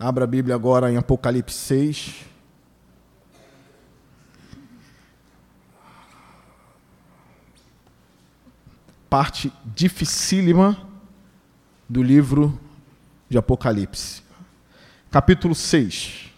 [0.00, 2.14] Abra a Bíblia agora em Apocalipse 6.
[9.10, 10.88] Parte dificílima
[11.88, 12.56] do livro
[13.28, 14.22] de Apocalipse.
[15.10, 16.30] Capítulo 6.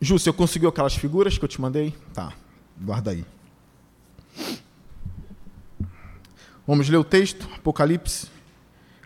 [0.00, 1.94] Ju, você conseguiu aquelas figuras que eu te mandei?
[2.14, 2.32] Tá,
[2.80, 3.26] guarda aí.
[6.66, 8.28] Vamos ler o texto, Apocalipse,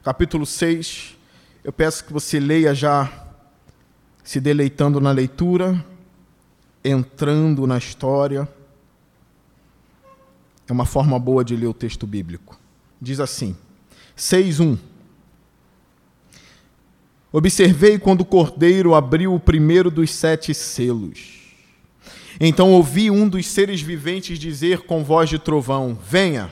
[0.05, 1.19] capítulo 6.
[1.63, 3.13] Eu peço que você leia já
[4.25, 5.85] se deleitando na leitura,
[6.83, 8.49] entrando na história.
[10.67, 12.59] É uma forma boa de ler o texto bíblico.
[13.01, 13.55] Diz assim:
[14.17, 14.79] 6:1
[17.31, 21.41] Observei quando o cordeiro abriu o primeiro dos sete selos.
[22.41, 26.51] Então ouvi um dos seres viventes dizer com voz de trovão: Venha.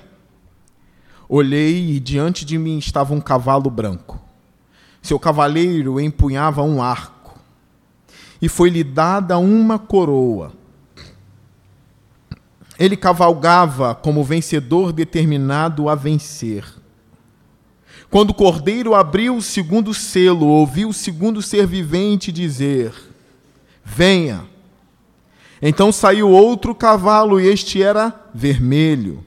[1.27, 4.28] Olhei e diante de mim estava um cavalo branco.
[5.09, 7.41] Seu cavaleiro empunhava um arco.
[8.43, 10.53] E foi-lhe dada uma coroa.
[12.79, 16.63] Ele cavalgava como vencedor determinado a vencer.
[18.11, 22.93] Quando o cordeiro abriu o segundo selo, ouviu o segundo ser vivente dizer:
[23.83, 24.45] Venha.
[25.63, 29.25] Então saiu outro cavalo, e este era vermelho.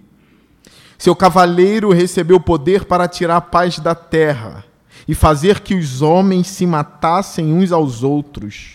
[0.95, 4.69] Seu cavaleiro recebeu poder para tirar a paz da terra
[5.07, 8.73] e fazer que os homens se matassem uns aos outros.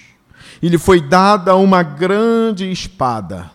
[0.60, 3.50] E lhe foi dada uma grande espada.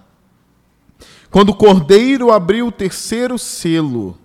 [1.29, 4.17] Quando o cordeiro abriu o terceiro selo,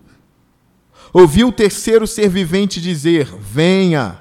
[1.13, 4.19] ouviu o terceiro ser vivente dizer: Venha.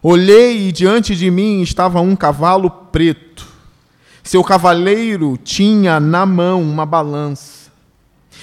[0.00, 3.46] Olhei e diante de mim estava um cavalo preto.
[4.22, 7.57] Seu cavaleiro tinha na mão uma balança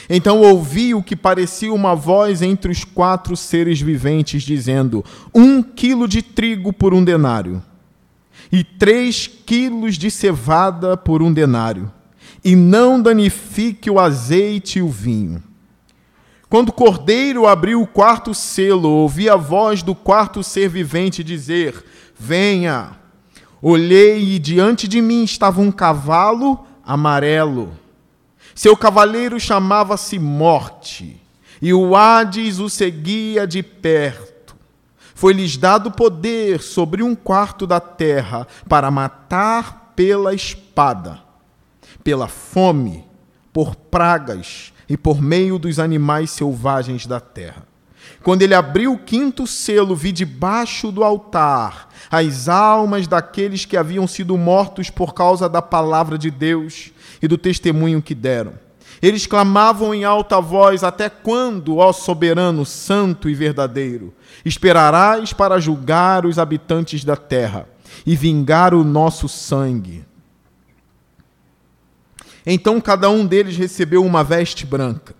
[0.09, 6.07] então ouvi o que parecia uma voz entre os quatro seres viventes, dizendo: Um quilo
[6.07, 7.61] de trigo por um denário,
[8.51, 11.91] e três quilos de cevada por um denário,
[12.43, 15.41] e não danifique o azeite e o vinho.
[16.47, 21.83] Quando o cordeiro abriu o quarto selo, ouvi a voz do quarto ser vivente dizer:
[22.17, 22.91] Venha.
[23.61, 27.84] Olhei e diante de mim estava um cavalo amarelo
[28.55, 31.21] seu cavaleiro chamava-se Morte,
[31.61, 34.55] e o Hades o seguia de perto.
[35.13, 41.19] Foi-lhes dado poder sobre um quarto da terra para matar pela espada,
[42.01, 43.05] pela fome,
[43.51, 47.63] por pragas e por meio dos animais selvagens da terra.
[48.23, 54.07] Quando ele abriu o quinto selo, vi debaixo do altar as almas daqueles que haviam
[54.07, 56.91] sido mortos por causa da palavra de Deus
[57.25, 58.53] e do testemunho que deram.
[59.01, 64.13] Eles clamavam em alta voz: Até quando, ó soberano, santo e verdadeiro,
[64.45, 67.67] esperarás para julgar os habitantes da terra
[68.05, 70.05] e vingar o nosso sangue?
[72.45, 75.15] Então cada um deles recebeu uma veste branca,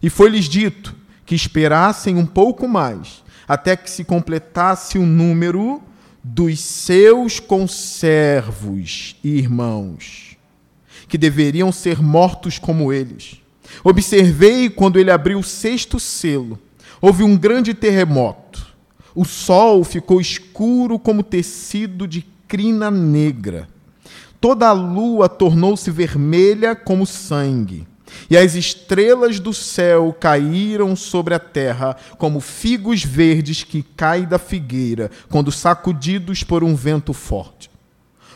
[0.00, 0.94] e foi-lhes dito
[1.26, 5.82] que esperassem um pouco mais, até que se completasse o número
[6.22, 10.31] dos seus conservos e irmãos
[11.12, 13.36] que deveriam ser mortos como eles.
[13.84, 16.58] Observei quando ele abriu o sexto selo.
[17.02, 18.66] Houve um grande terremoto.
[19.14, 23.68] O sol ficou escuro como tecido de crina negra.
[24.40, 27.86] Toda a lua tornou-se vermelha como sangue.
[28.30, 34.38] E as estrelas do céu caíram sobre a terra como figos verdes que caem da
[34.38, 37.70] figueira quando sacudidos por um vento forte.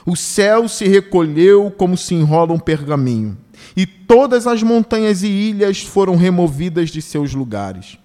[0.07, 3.37] O céu se recolheu como se enrola um pergaminho,
[3.77, 7.99] e todas as montanhas e ilhas foram removidas de seus lugares.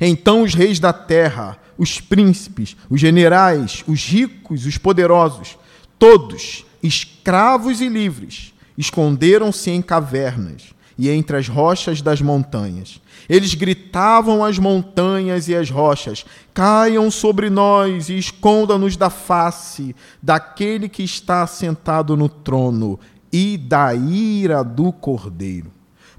[0.00, 5.56] Então os reis da terra, os príncipes, os generais, os ricos, os poderosos,
[5.98, 13.00] todos, escravos e livres, esconderam-se em cavernas e entre as rochas das montanhas.
[13.28, 20.88] Eles gritavam às montanhas e às rochas: Caiam sobre nós e esconda-nos da face daquele
[20.88, 22.98] que está sentado no trono
[23.32, 25.70] e da ira do cordeiro.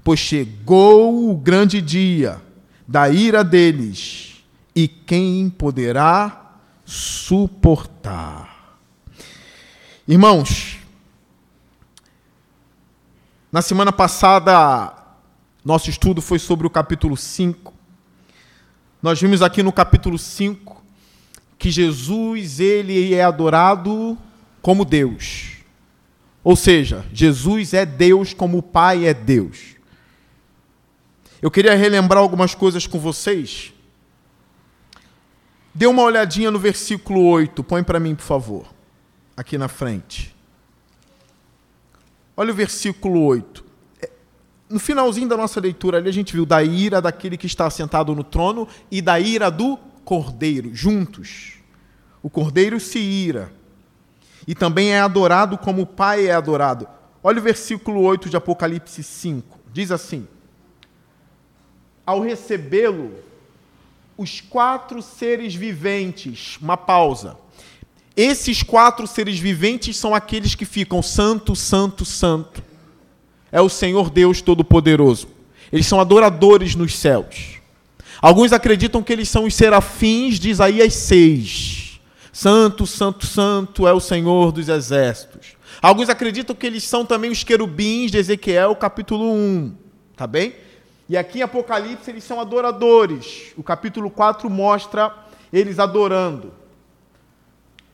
[0.02, 2.40] Pois chegou o grande dia
[2.88, 4.42] da ira deles,
[4.74, 8.78] e quem poderá suportar?
[10.08, 10.79] Irmãos,
[13.52, 14.94] na semana passada,
[15.64, 17.74] nosso estudo foi sobre o capítulo 5.
[19.02, 20.80] Nós vimos aqui no capítulo 5
[21.58, 24.16] que Jesus ele é adorado
[24.62, 25.56] como Deus.
[26.44, 29.76] Ou seja, Jesus é Deus como o Pai é Deus.
[31.42, 33.72] Eu queria relembrar algumas coisas com vocês.
[35.74, 38.66] Dê uma olhadinha no versículo 8, põe para mim, por favor,
[39.36, 40.34] aqui na frente.
[42.40, 43.62] Olha o versículo 8.
[44.00, 44.08] É,
[44.66, 48.14] no finalzinho da nossa leitura ali, a gente viu da ira daquele que está sentado
[48.14, 49.76] no trono e da ira do
[50.06, 51.58] cordeiro, juntos.
[52.22, 53.52] O cordeiro se ira.
[54.46, 56.88] E também é adorado como o Pai é adorado.
[57.22, 59.60] Olha o versículo 8 de Apocalipse 5.
[59.70, 60.26] Diz assim:
[62.06, 63.12] Ao recebê-lo,
[64.16, 67.36] os quatro seres viventes, uma pausa.
[68.22, 72.62] Esses quatro seres viventes são aqueles que ficam santo, santo, santo.
[73.50, 75.26] É o Senhor Deus Todo-Poderoso.
[75.72, 77.62] Eles são adoradores nos céus.
[78.20, 81.98] Alguns acreditam que eles são os serafins de Isaías 6.
[82.30, 85.56] Santo, santo, santo é o Senhor dos exércitos.
[85.80, 89.74] Alguns acreditam que eles são também os querubins de Ezequiel, capítulo 1.
[90.14, 90.56] Tá bem?
[91.08, 93.54] E aqui em Apocalipse eles são adoradores.
[93.56, 95.10] O capítulo 4 mostra
[95.50, 96.59] eles adorando.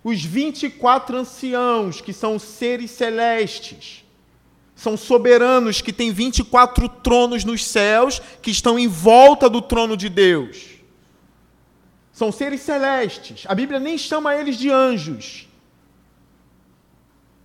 [0.08, 4.04] Os 24 anciãos, que são seres celestes,
[4.72, 10.08] são soberanos que têm 24 tronos nos céus, que estão em volta do trono de
[10.08, 10.76] Deus.
[12.12, 13.46] São seres celestes.
[13.48, 15.48] A Bíblia nem chama eles de anjos.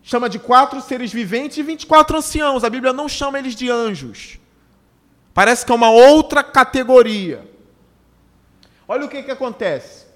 [0.04, 2.64] Chama de quatro seres viventes e 24 anciãos.
[2.64, 4.38] A Bíblia não chama eles de anjos.
[5.34, 7.44] Parece que é uma outra categoria.
[8.88, 10.11] Olha o que, que acontece.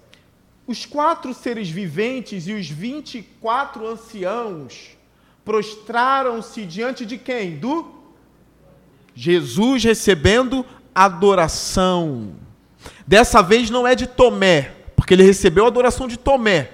[0.68, 4.98] Os quatro seres viventes e os 24 anciãos
[5.44, 7.58] prostraram-se diante de quem?
[7.58, 7.94] Do
[9.14, 12.34] Jesus recebendo adoração.
[13.06, 16.72] Dessa vez não é de Tomé, porque ele recebeu a adoração de Tomé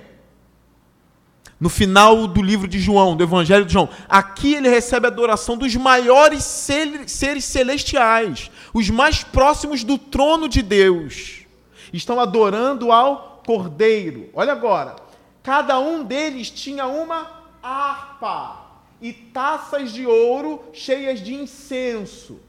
[1.62, 3.88] no final do livro de João, do Evangelho de João.
[4.10, 10.64] Aqui ele recebe a adoração dos maiores seres celestiais, os mais próximos do trono de
[10.64, 11.46] Deus.
[11.94, 14.30] Estão adorando ao Cordeiro.
[14.34, 14.96] Olha agora,
[15.44, 18.62] cada um deles tinha uma harpa
[19.02, 22.40] e taças de ouro cheias de incenso.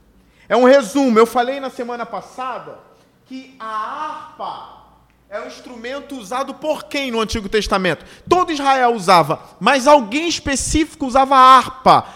[0.49, 1.19] É um resumo.
[1.19, 2.79] Eu falei na semana passada
[3.25, 4.83] que a harpa
[5.31, 8.05] é um instrumento usado por quem no Antigo Testamento?
[8.29, 12.06] Todo Israel usava, mas alguém específico usava a harpa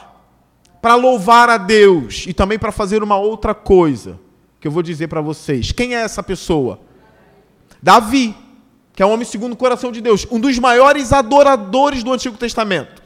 [0.83, 4.21] para louvar a Deus e também para fazer uma outra coisa
[4.61, 5.73] que eu vou dizer para vocês.
[5.73, 6.79] Quem é essa pessoa?
[7.83, 8.37] Davi,
[8.97, 12.39] que é um homem segundo o coração de Deus, um dos maiores adoradores do Antigo
[12.39, 13.03] Testamento.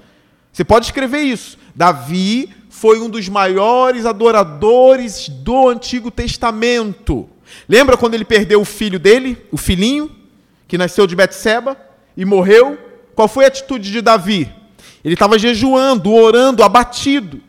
[0.53, 1.59] Você pode escrever isso.
[1.75, 7.29] Davi foi um dos maiores adoradores do Antigo Testamento.
[7.69, 10.09] Lembra quando ele perdeu o filho dele, o filhinho,
[10.69, 11.77] que nasceu de Betseba
[12.17, 12.79] e morreu?
[13.17, 14.49] Qual foi a atitude de Davi?
[15.05, 17.41] Ele estava jejuando, orando, abatido.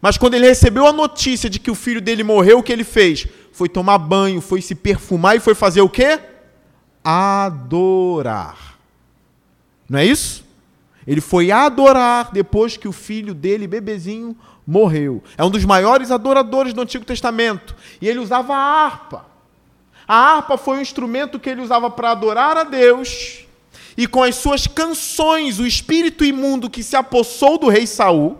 [0.00, 2.84] Mas quando ele recebeu a notícia de que o filho dele morreu, o que ele
[2.84, 3.26] fez?
[3.50, 6.20] Foi tomar banho, foi se perfumar e foi fazer o quê?
[7.10, 8.78] Adorar.
[9.88, 10.44] Não é isso?
[11.06, 15.22] Ele foi adorar depois que o filho dele, bebezinho, morreu.
[15.38, 17.74] É um dos maiores adoradores do Antigo Testamento.
[18.02, 19.24] E ele usava a harpa.
[20.06, 23.46] A harpa foi um instrumento que ele usava para adorar a Deus,
[23.98, 28.38] e com as suas canções, o espírito imundo que se apossou do rei Saul,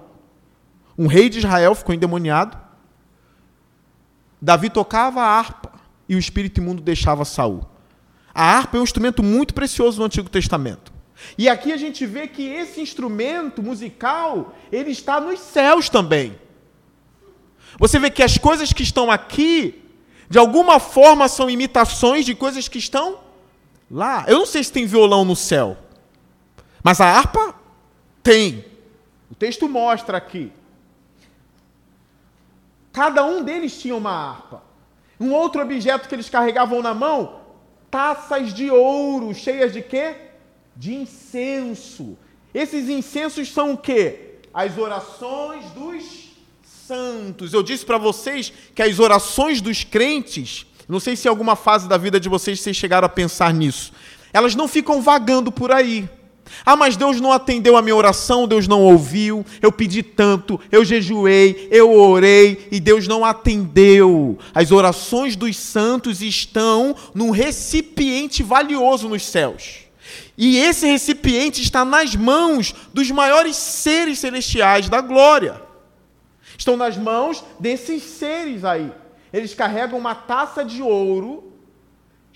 [0.96, 2.56] um rei de Israel ficou endemoniado.
[4.40, 5.72] Davi tocava a harpa
[6.08, 7.66] e o espírito imundo deixava Saul.
[8.34, 10.92] A harpa é um instrumento muito precioso no Antigo Testamento.
[11.36, 16.38] E aqui a gente vê que esse instrumento musical, ele está nos céus também.
[17.78, 19.84] Você vê que as coisas que estão aqui
[20.28, 23.18] de alguma forma são imitações de coisas que estão
[23.90, 24.24] lá.
[24.28, 25.76] Eu não sei se tem violão no céu,
[26.82, 27.54] mas a harpa
[28.22, 28.64] tem.
[29.30, 30.52] O texto mostra aqui.
[32.92, 34.62] Cada um deles tinha uma harpa.
[35.20, 37.37] Um outro objeto que eles carregavam na mão,
[37.90, 40.14] taças de ouro, cheias de quê?
[40.76, 42.16] De incenso.
[42.54, 44.36] Esses incensos são o quê?
[44.52, 46.28] As orações dos
[46.62, 47.52] santos.
[47.52, 51.86] Eu disse para vocês que as orações dos crentes, não sei se em alguma fase
[51.88, 53.92] da vida de vocês vocês chegaram a pensar nisso,
[54.32, 56.08] elas não ficam vagando por aí.
[56.64, 60.84] Ah, mas Deus não atendeu a minha oração, Deus não ouviu, eu pedi tanto, eu
[60.84, 64.38] jejuei, eu orei e Deus não atendeu.
[64.54, 69.86] As orações dos santos estão num recipiente valioso nos céus.
[70.36, 75.68] E esse recipiente está nas mãos dos maiores seres celestiais da glória
[76.58, 78.92] estão nas mãos desses seres aí.
[79.32, 81.52] Eles carregam uma taça de ouro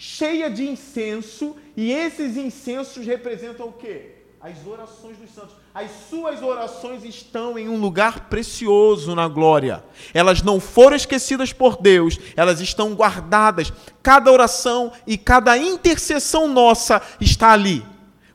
[0.04, 4.16] cheia de incenso, e esses incensos representam o quê?
[4.40, 5.54] as orações dos santos.
[5.72, 9.84] As suas orações estão em um lugar precioso na glória.
[10.12, 13.72] Elas não foram esquecidas por Deus, elas estão guardadas.
[14.02, 17.86] Cada oração e cada intercessão nossa está ali,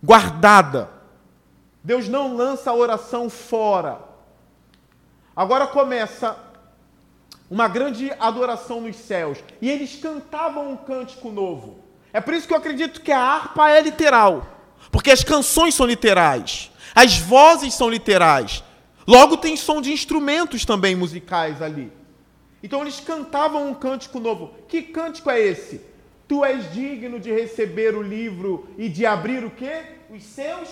[0.01, 0.89] guardada.
[1.83, 3.99] Deus não lança a oração fora.
[5.35, 6.46] Agora começa
[7.49, 9.37] uma grande adoração nos céus.
[9.61, 11.79] E eles cantavam um cântico novo.
[12.11, 14.45] É por isso que eu acredito que a harpa é literal.
[14.91, 16.71] Porque as canções são literais.
[16.93, 18.63] As vozes são literais.
[19.07, 21.91] Logo tem som de instrumentos também musicais ali.
[22.61, 24.53] Então eles cantavam um cântico novo.
[24.67, 25.81] Que cântico é esse?
[26.27, 29.83] Tu és digno de receber o livro e de abrir o quê?
[30.09, 30.67] Os seus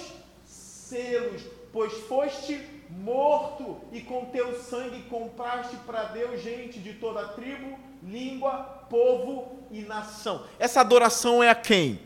[0.46, 1.41] selos,
[1.72, 8.86] pois foste morto e com teu sangue compraste para Deus gente de toda tribo, língua,
[8.89, 10.44] povo e nação.
[10.60, 12.00] Essa adoração é a quem?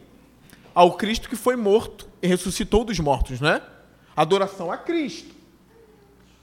[0.74, 3.62] Ao Cristo que foi morto e ressuscitou dos mortos, não é?
[4.16, 5.36] Adoração a Cristo.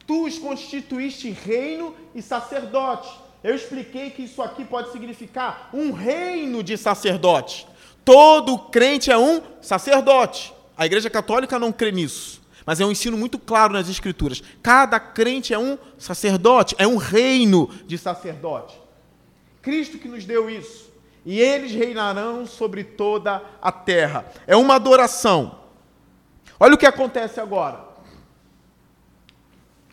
[0.07, 3.09] Tu os constituíste reino e sacerdote.
[3.43, 7.67] Eu expliquei que isso aqui pode significar um reino de sacerdotes.
[8.05, 10.55] Todo crente é um sacerdote.
[10.77, 12.41] A Igreja Católica não crê nisso.
[12.67, 14.43] Mas é um ensino muito claro nas Escrituras.
[14.61, 18.77] Cada crente é um sacerdote, é um reino de sacerdote.
[19.63, 20.91] Cristo que nos deu isso.
[21.25, 24.27] E eles reinarão sobre toda a terra.
[24.49, 25.61] É uma adoração.
[26.59, 27.85] Olha o que acontece agora.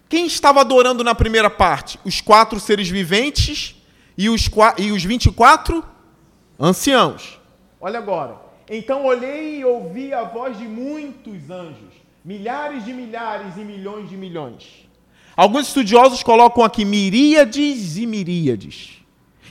[0.09, 1.99] Quem estava adorando na primeira parte?
[2.03, 3.75] Os quatro seres viventes
[4.17, 4.49] e os,
[4.79, 5.83] e os 24
[6.59, 7.39] anciãos.
[7.79, 8.35] Olha agora.
[8.69, 14.15] Então olhei e ouvi a voz de muitos anjos Milhares de milhares e milhões de
[14.15, 14.87] milhões.
[15.35, 19.03] Alguns estudiosos colocam aqui miríades e miríades.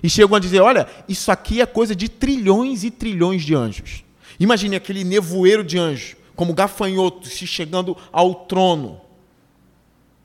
[0.02, 4.04] E chegam a dizer: olha, isso aqui é coisa de trilhões e trilhões de anjos.
[4.40, 9.00] Imagine aquele nevoeiro de anjos, como gafanhotos se chegando ao trono.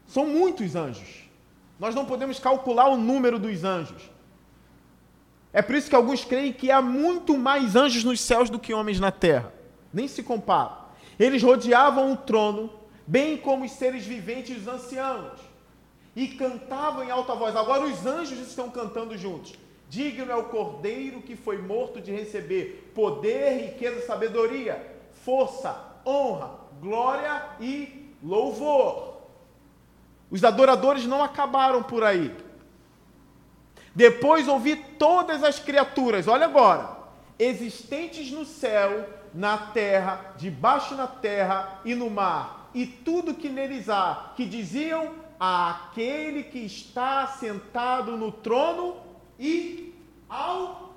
[0.07, 1.27] São muitos anjos.
[1.79, 4.01] Nós não podemos calcular o número dos anjos.
[5.51, 8.73] É por isso que alguns creem que há muito mais anjos nos céus do que
[8.73, 9.53] homens na terra.
[9.93, 10.86] Nem se compara.
[11.19, 12.69] Eles rodeavam o trono,
[13.05, 15.39] bem como os seres viventes e os anciãos,
[16.15, 17.55] e cantavam em alta voz.
[17.55, 19.53] Agora os anjos estão cantando juntos.
[19.89, 27.45] Digno é o cordeiro que foi morto de receber poder, riqueza, sabedoria, força, honra, glória
[27.59, 29.17] e louvor.
[30.29, 32.35] Os adoradores não acabaram por aí.
[33.95, 36.97] Depois ouvi todas as criaturas, olha agora,
[37.39, 43.87] existentes no céu na terra, debaixo na terra e no mar, e tudo que neles
[43.87, 48.97] há, que diziam àquele que está sentado no trono
[49.39, 49.93] e
[50.27, 50.91] ao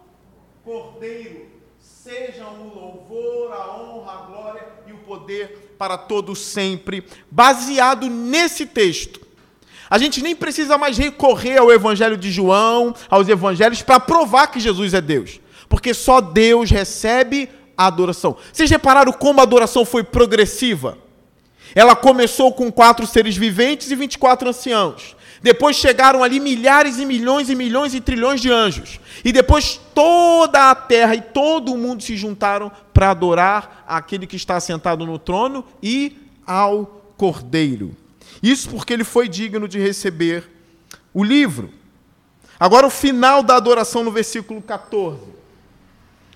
[0.64, 8.08] Cordeiro sejam o louvor, a honra, a glória e o poder para todo sempre, baseado
[8.08, 9.20] nesse texto.
[9.90, 14.60] A gente nem precisa mais recorrer ao Evangelho de João, aos Evangelhos, para provar que
[14.60, 18.36] Jesus é Deus, porque só Deus recebe a adoração.
[18.52, 20.98] Vocês repararam como a adoração foi progressiva?
[21.74, 25.16] Ela começou com quatro seres viventes e 24 anciãos.
[25.42, 29.00] Depois chegaram ali milhares e milhões e milhões e trilhões de anjos.
[29.24, 34.36] E depois toda a terra e todo o mundo se juntaram para adorar aquele que
[34.36, 36.84] está sentado no trono e ao
[37.16, 37.96] Cordeiro.
[38.42, 40.46] Isso porque ele foi digno de receber
[41.14, 41.70] o livro.
[42.58, 45.39] Agora, o final da adoração no versículo 14.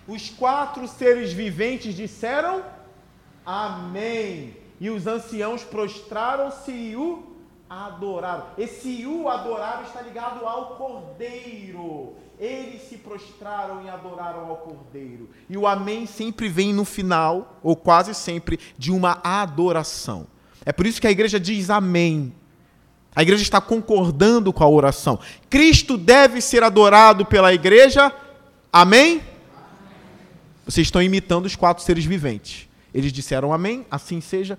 [0.07, 2.63] Os quatro seres viventes disseram
[3.45, 4.57] Amém.
[4.81, 7.35] E os anciãos prostraram-se e o
[7.69, 8.47] adoraram.
[8.59, 12.15] Esse o adoraram está ligado ao Cordeiro.
[12.39, 15.31] Eles se prostraram e adoraram ao Cordeiro.
[15.49, 20.27] E o Amém sempre vem no final, ou quase sempre, de uma adoração.
[20.65, 22.35] É por isso que a igreja diz Amém.
[23.15, 25.21] A igreja está concordando com a oração.
[25.49, 28.13] Cristo deve ser adorado pela igreja.
[28.73, 29.23] Amém?
[30.65, 32.69] Vocês estão imitando os quatro seres viventes.
[32.93, 34.59] Eles disseram amém, assim seja,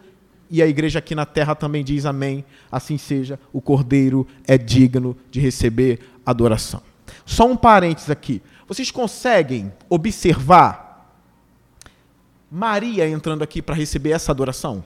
[0.50, 5.18] e a igreja aqui na terra também diz amém, assim seja, o cordeiro é digno
[5.32, 6.82] de receber adoração.
[7.26, 8.42] Só um parênteses aqui.
[8.68, 10.86] Vocês conseguem observar
[12.52, 14.84] Maria entrando aqui para receber essa adoração?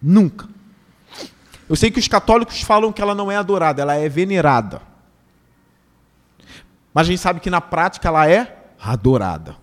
[0.00, 0.48] Nunca.
[1.68, 4.82] Eu sei que os católicos falam que ela não é adorada, ela é venerada.
[6.92, 9.56] Mas a gente sabe que na prática ela é adorada.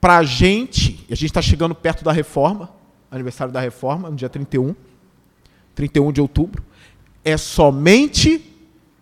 [0.00, 2.70] Para a gente, a gente está chegando perto da reforma,
[3.10, 4.74] aniversário da reforma, no dia 31,
[5.74, 6.62] 31 de outubro,
[7.24, 8.42] é somente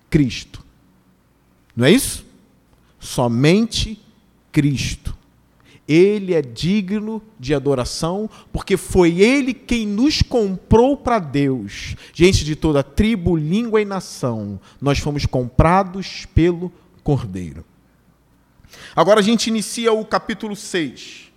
[0.08, 0.64] Cristo.
[1.76, 2.24] Não é isso?
[2.98, 4.00] Somente
[4.50, 5.14] Cristo.
[5.86, 11.94] Ele é digno de adoração, porque foi Ele quem nos comprou para Deus.
[12.14, 16.72] Gente de toda tribo, língua e nação, nós fomos comprados pelo
[17.02, 17.62] Cordeiro.
[18.94, 21.32] Agora a gente inicia o capítulo 6.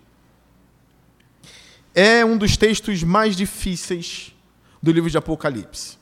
[1.96, 4.36] É um dos textos mais difíceis
[4.82, 5.98] do livro de Apocalipse.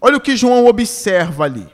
[0.00, 1.68] Olha o que João observa ali.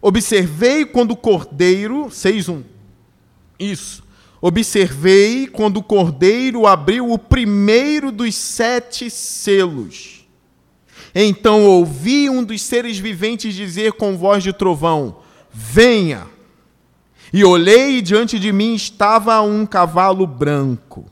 [0.00, 2.62] Observei quando o cordeiro, 6:1.
[3.58, 4.04] Isso.
[4.40, 10.24] Observei quando o cordeiro abriu o primeiro dos sete selos.
[11.12, 15.16] Então ouvi um dos seres viventes dizer com voz de trovão:
[15.50, 16.35] Venha.
[17.36, 21.04] E olhei e diante de mim estava um cavalo branco.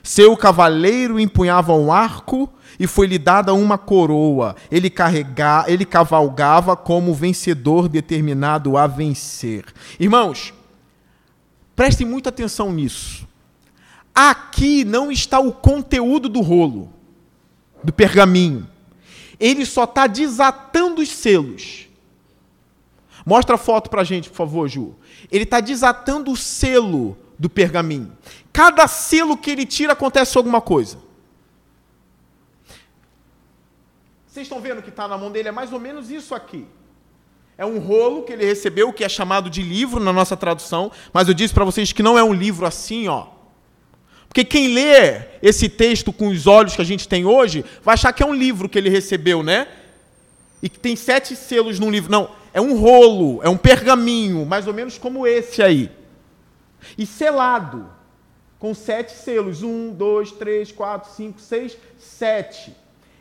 [0.00, 4.54] Seu cavaleiro empunhava um arco e foi-lhe dada uma coroa.
[4.70, 9.64] Ele, carrega, ele cavalgava como vencedor determinado a vencer.
[9.98, 10.54] Irmãos,
[11.74, 13.26] prestem muita atenção nisso.
[14.14, 16.92] Aqui não está o conteúdo do rolo,
[17.82, 18.68] do pergaminho.
[19.40, 21.88] Ele só está desatando os selos.
[23.24, 24.94] Mostra a foto para a gente, por favor, Ju.
[25.30, 28.16] Ele está desatando o selo do pergaminho.
[28.52, 30.98] Cada selo que ele tira acontece alguma coisa.
[34.26, 35.48] Vocês estão vendo que está na mão dele?
[35.48, 36.66] É mais ou menos isso aqui.
[37.58, 41.28] É um rolo que ele recebeu, que é chamado de livro na nossa tradução, mas
[41.28, 43.26] eu disse para vocês que não é um livro assim, ó.
[44.26, 48.12] Porque quem lê esse texto com os olhos que a gente tem hoje, vai achar
[48.14, 49.68] que é um livro que ele recebeu, né?
[50.62, 52.10] E que tem sete selos num livro.
[52.10, 55.90] Não, é um rolo, é um pergaminho, mais ou menos como esse aí.
[56.96, 57.88] E selado,
[58.58, 59.62] com sete selos.
[59.62, 62.72] Um, dois, três, quatro, cinco, seis, sete.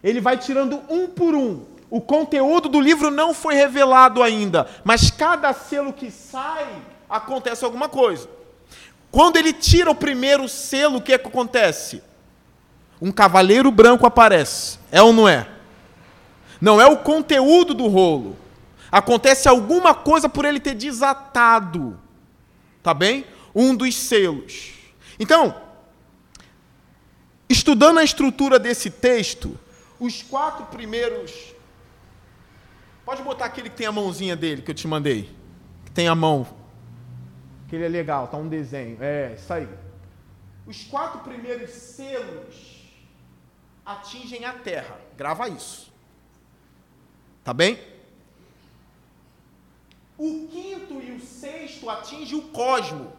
[0.04, 1.64] Ele vai tirando um por um.
[1.90, 6.68] O conteúdo do livro não foi revelado ainda, mas cada selo que sai,
[7.10, 8.30] acontece alguma coisa.
[9.12, 12.02] Quando ele tira o primeiro selo, o que, é que acontece?
[13.02, 14.78] Um cavaleiro branco aparece.
[14.92, 15.48] É ou não é?
[16.62, 18.38] Não é o conteúdo do rolo.
[18.92, 22.00] Acontece alguma coisa por ele ter desatado.
[22.84, 23.26] Tá bem?
[23.56, 24.74] Um dos selos.
[25.20, 25.62] Então,
[27.48, 29.58] estudando a estrutura desse texto,
[30.00, 31.52] os quatro primeiros
[33.06, 35.30] Pode botar aquele que tem a mãozinha dele que eu te mandei.
[35.86, 36.48] Que tem a mão.
[37.68, 38.98] Que ele é legal, tá um desenho.
[39.02, 39.68] É, isso aí.
[40.66, 42.90] Os quatro primeiros selos
[43.86, 44.98] atingem a terra.
[45.18, 45.92] Grava isso.
[47.44, 47.78] Tá bem?
[50.18, 53.12] O quinto e o sexto atingem o cosmo.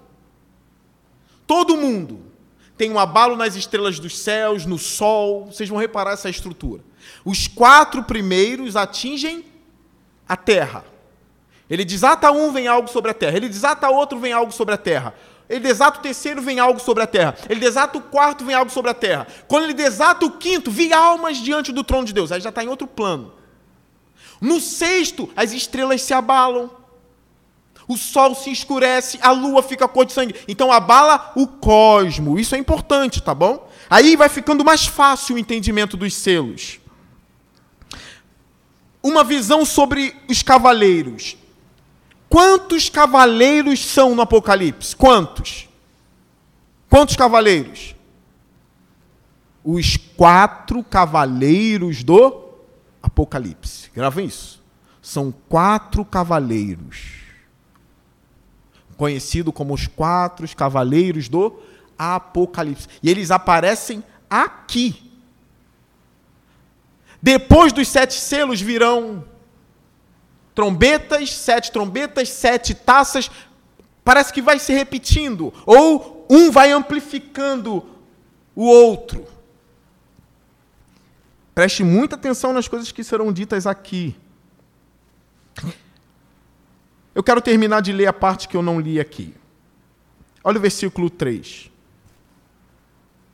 [1.47, 2.21] Todo mundo
[2.77, 5.47] tem um abalo nas estrelas dos céus, no sol.
[5.47, 6.83] Vocês vão reparar essa estrutura.
[7.25, 9.45] Os quatro primeiros atingem
[10.29, 10.85] a terra.
[11.69, 13.37] Ele desata um, vem algo sobre a terra.
[13.37, 15.15] Ele desata outro, vem algo sobre a terra.
[15.49, 17.37] Ele desata o terceiro, vem algo sobre a terra.
[17.49, 19.27] Ele desata o quarto, vem algo sobre a terra.
[19.49, 22.33] Quando ele desata o quinto, vi almas diante do trono de Deus.
[22.33, 23.33] Aí já está em outro plano.
[24.41, 26.71] No sexto, as estrelas se abalam.
[27.93, 30.35] O sol se escurece, a lua fica cor de sangue.
[30.49, 32.39] Então abala o cosmo.
[32.39, 33.69] Isso é importante, tá bom?
[33.91, 36.81] Aí vai ficando mais fácil o entendimento dos selos
[39.03, 41.37] uma visão sobre os cavaleiros.
[42.29, 44.95] Quantos cavaleiros são no Apocalipse?
[44.95, 45.69] Quantos?
[46.89, 47.95] Quantos cavaleiros?
[49.65, 52.43] Os quatro cavaleiros do
[53.03, 53.91] Apocalipse.
[53.93, 54.63] Gravem isso.
[55.03, 57.22] São quatro cavaleiros.
[59.03, 61.59] Conhecido como os quatro cavaleiros do
[61.99, 62.87] Apocalipse.
[63.03, 65.11] E eles aparecem aqui
[67.23, 69.25] depois dos sete selos virão
[70.57, 73.31] trombetas, sete trombetas, sete taças.
[74.03, 75.55] Parece que vai se repetindo.
[75.65, 77.85] Ou um vai amplificando
[78.57, 79.25] o outro.
[81.55, 84.17] Preste muita atenção nas coisas que serão ditas aqui.
[87.15, 89.35] Eu quero terminar de ler a parte que eu não li aqui.
[90.43, 91.71] Olha o versículo 3.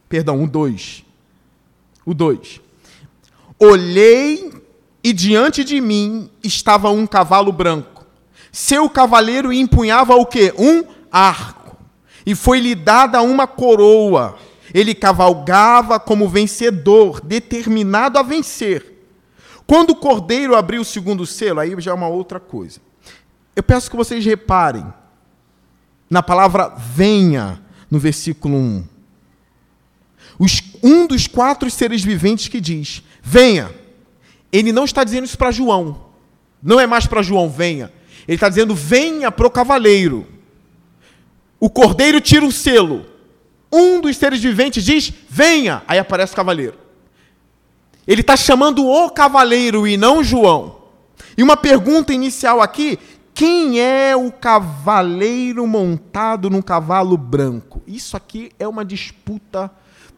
[0.08, 1.04] Perdão, o 2.
[2.04, 2.60] O 2.
[3.58, 4.52] Olhei
[5.02, 8.06] e diante de mim estava um cavalo branco.
[8.50, 10.52] Seu cavaleiro empunhava o quê?
[10.58, 11.76] Um arco.
[12.26, 14.36] E foi-lhe dada uma coroa.
[14.74, 18.98] Ele cavalgava como vencedor, determinado a vencer.
[19.66, 22.80] Quando o cordeiro abriu o segundo selo, aí já é uma outra coisa.
[23.58, 24.86] Eu peço que vocês reparem
[26.08, 28.84] na palavra venha, no versículo 1.
[30.38, 33.74] Os, um dos quatro seres viventes que diz: venha.
[34.52, 36.04] Ele não está dizendo isso para João.
[36.62, 37.92] Não é mais para João, venha.
[38.28, 40.24] Ele está dizendo, venha para o cavaleiro.
[41.58, 43.06] o cordeiro tira o selo.
[43.72, 45.82] Um dos seres viventes diz: Venha!
[45.88, 46.78] Aí aparece o cavaleiro.
[48.06, 50.78] Ele está chamando o cavaleiro e não João.
[51.36, 53.00] E uma pergunta inicial aqui:
[53.38, 57.80] quem é o cavaleiro montado num cavalo branco?
[57.86, 59.70] Isso aqui é uma disputa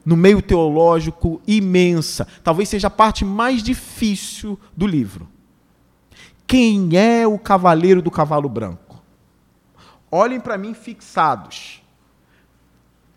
[0.07, 2.27] no meio teológico imensa.
[2.43, 5.29] Talvez seja a parte mais difícil do livro.
[6.47, 9.03] Quem é o cavaleiro do cavalo branco?
[10.11, 11.83] Olhem para mim fixados.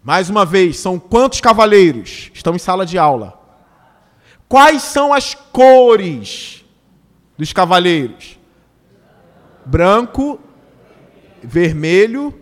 [0.03, 2.29] Mais uma vez, são quantos cavaleiros?
[2.33, 3.41] Estão em sala de aula.
[4.49, 6.65] Quais são as cores
[7.37, 8.42] dos cavaleiros?
[9.65, 10.39] Branco,
[11.41, 12.33] vermelho,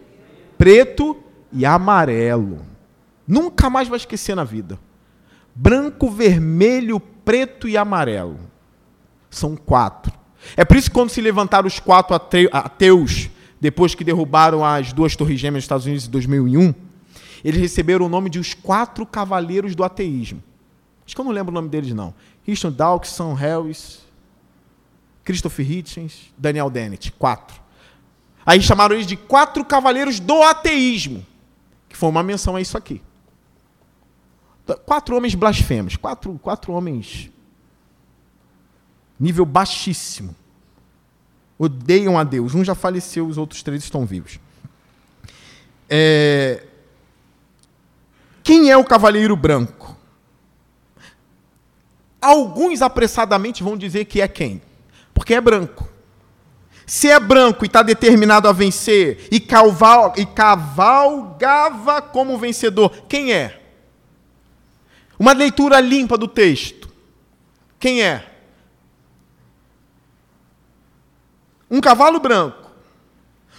[0.58, 1.18] preto
[1.52, 2.66] e amarelo.
[3.28, 4.80] Nunca mais vai esquecer na vida.
[5.54, 8.40] Branco, vermelho, preto e amarelo.
[9.30, 10.14] São quatro.
[10.58, 12.16] É por isso que quando se levantaram os quatro
[12.52, 13.30] ateus,
[13.60, 16.74] depois que derrubaram as duas torres gêmeas dos Estados Unidos em 2001,
[17.44, 20.42] eles receberam o nome de os quatro cavaleiros do ateísmo.
[21.06, 22.14] Acho que eu não lembro o nome deles, não.
[22.46, 24.02] Richard Dawkins, Sam Harris,
[25.24, 27.12] Christopher Hitchens, Daniel Dennett.
[27.12, 27.60] Quatro.
[28.46, 31.26] Aí chamaram eles de quatro cavaleiros do ateísmo,
[31.88, 33.02] que foi uma menção a isso aqui.
[34.86, 37.30] Quatro homens blasfemos, quatro, quatro homens
[39.20, 40.36] nível baixíssimo.
[41.60, 42.56] Odeiam a Deus.
[42.56, 44.40] Um já faleceu, os outros três estão vivos.
[45.88, 46.66] É...
[48.44, 49.96] Quem é o cavaleiro branco?
[52.20, 54.62] Alguns apressadamente vão dizer que é quem?
[55.22, 55.88] Porque é branco.
[56.84, 63.32] Se é branco e está determinado a vencer e, calval, e cavalgava como vencedor, quem
[63.32, 63.62] é?
[65.20, 66.92] Uma leitura limpa do texto.
[67.80, 68.32] Quem é?
[71.70, 72.72] Um cavalo branco.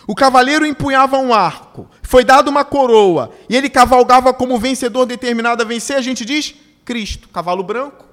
[0.04, 1.88] O cavaleiro empunhava um arco.
[2.02, 3.32] Foi dado uma coroa.
[3.48, 5.96] E ele cavalgava como vencedor determinado a vencer.
[5.96, 7.28] A gente diz Cristo.
[7.28, 8.11] Cavalo branco.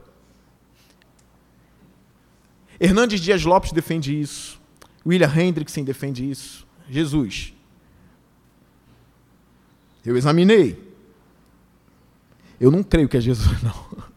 [2.79, 4.59] Hernandes Dias Lopes defende isso.
[5.05, 6.65] William Hendrickson defende isso.
[6.89, 7.53] Jesus.
[10.05, 10.89] Eu examinei.
[12.59, 14.09] Eu não creio que é Jesus, não.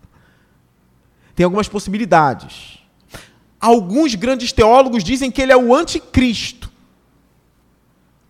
[1.35, 2.79] Tem algumas possibilidades.
[3.61, 6.71] Alguns grandes teólogos dizem que ele é o anticristo,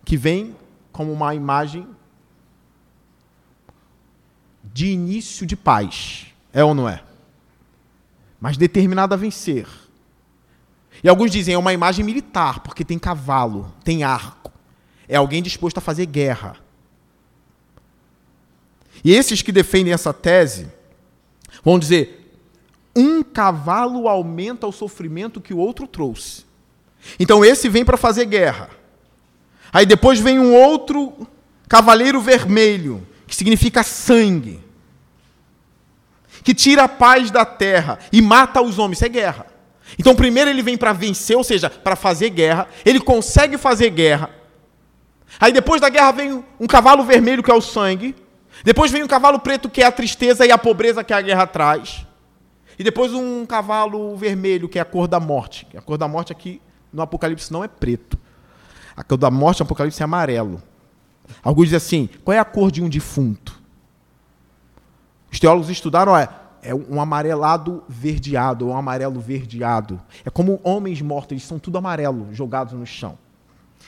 [0.05, 0.55] que vem
[0.91, 1.87] como uma imagem
[4.63, 6.27] de início de paz.
[6.51, 7.03] É ou não é?
[8.39, 9.67] Mas determinado a vencer.
[11.03, 14.51] E alguns dizem é uma imagem militar, porque tem cavalo, tem arco.
[15.07, 16.55] É alguém disposto a fazer guerra.
[19.03, 20.71] E esses que defendem essa tese
[21.63, 22.39] vão dizer:
[22.95, 26.45] um cavalo aumenta o sofrimento que o outro trouxe.
[27.19, 28.69] Então esse vem para fazer guerra.
[29.73, 31.27] Aí depois vem um outro
[31.67, 34.63] cavaleiro vermelho, que significa sangue,
[36.43, 38.99] que tira a paz da terra e mata os homens.
[38.99, 39.52] Isso é guerra.
[39.97, 42.67] Então primeiro ele vem para vencer, ou seja, para fazer guerra.
[42.85, 44.29] Ele consegue fazer guerra.
[45.39, 48.15] Aí depois da guerra vem um cavalo vermelho, que é o sangue.
[48.63, 51.47] Depois vem um cavalo preto, que é a tristeza e a pobreza que a guerra
[51.47, 52.05] traz.
[52.77, 55.67] E depois um cavalo vermelho, que é a cor da morte.
[55.75, 58.17] A cor da morte aqui no Apocalipse não é preto.
[58.95, 60.61] A cor da morte no Apocalipse é amarelo.
[61.43, 63.61] Alguns dizem assim: qual é a cor de um defunto?
[65.31, 66.29] Os teólogos estudaram, é,
[66.63, 70.01] é um amarelado verdeado, ou um amarelo verdeado.
[70.25, 73.17] É como homens mortos, eles são tudo amarelo, jogados no chão.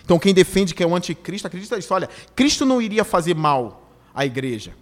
[0.03, 1.93] Então quem defende que é o anticristo, acredita nisso.
[1.93, 4.73] Olha, Cristo não iria fazer mal a igreja.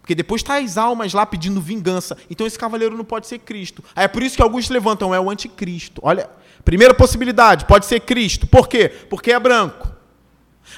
[0.00, 2.16] Porque depois está as almas lá pedindo vingança.
[2.30, 3.84] Então esse cavaleiro não pode ser Cristo.
[3.94, 6.00] Aí é por isso que alguns levantam, é o anticristo.
[6.02, 6.30] Olha,
[6.64, 8.46] primeira possibilidade, pode ser Cristo.
[8.46, 8.88] Por quê?
[8.88, 9.92] Porque é branco.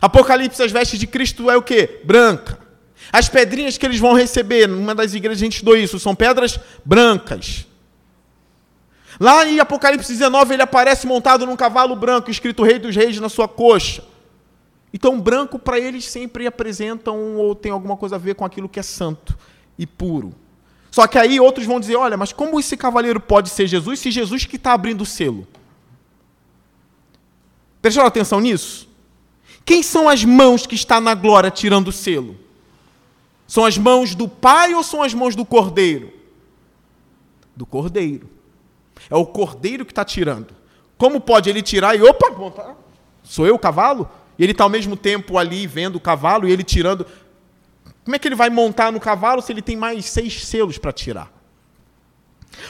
[0.00, 2.00] Apocalipse, as vestes de Cristo é o quê?
[2.04, 2.58] Branca.
[3.12, 6.58] As pedrinhas que eles vão receber, numa das igrejas a gente estudou isso, são pedras
[6.84, 7.66] brancas.
[9.18, 13.28] Lá em Apocalipse 19, ele aparece montado num cavalo branco, escrito Rei dos Reis na
[13.28, 14.02] sua coxa.
[14.92, 18.80] Então, branco para eles sempre apresentam ou tem alguma coisa a ver com aquilo que
[18.80, 19.36] é santo
[19.78, 20.34] e puro.
[20.90, 24.10] Só que aí outros vão dizer: olha, mas como esse cavaleiro pode ser Jesus se
[24.10, 25.46] Jesus que está abrindo o selo?
[27.80, 28.88] Prestaram atenção nisso?
[29.64, 32.36] Quem são as mãos que está na glória tirando o selo?
[33.50, 36.12] São as mãos do Pai ou são as mãos do Cordeiro?
[37.56, 38.30] Do Cordeiro.
[39.10, 40.54] É o Cordeiro que está tirando.
[40.96, 42.76] Como pode ele tirar e, opa, tá,
[43.24, 44.08] sou eu o cavalo?
[44.38, 47.04] E ele está ao mesmo tempo ali vendo o cavalo e ele tirando.
[48.04, 50.92] Como é que ele vai montar no cavalo se ele tem mais seis selos para
[50.92, 51.32] tirar?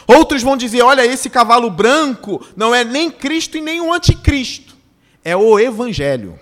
[0.07, 4.75] Outros vão dizer: olha, esse cavalo branco não é nem Cristo e nem o anticristo,
[5.23, 6.41] é o Evangelho.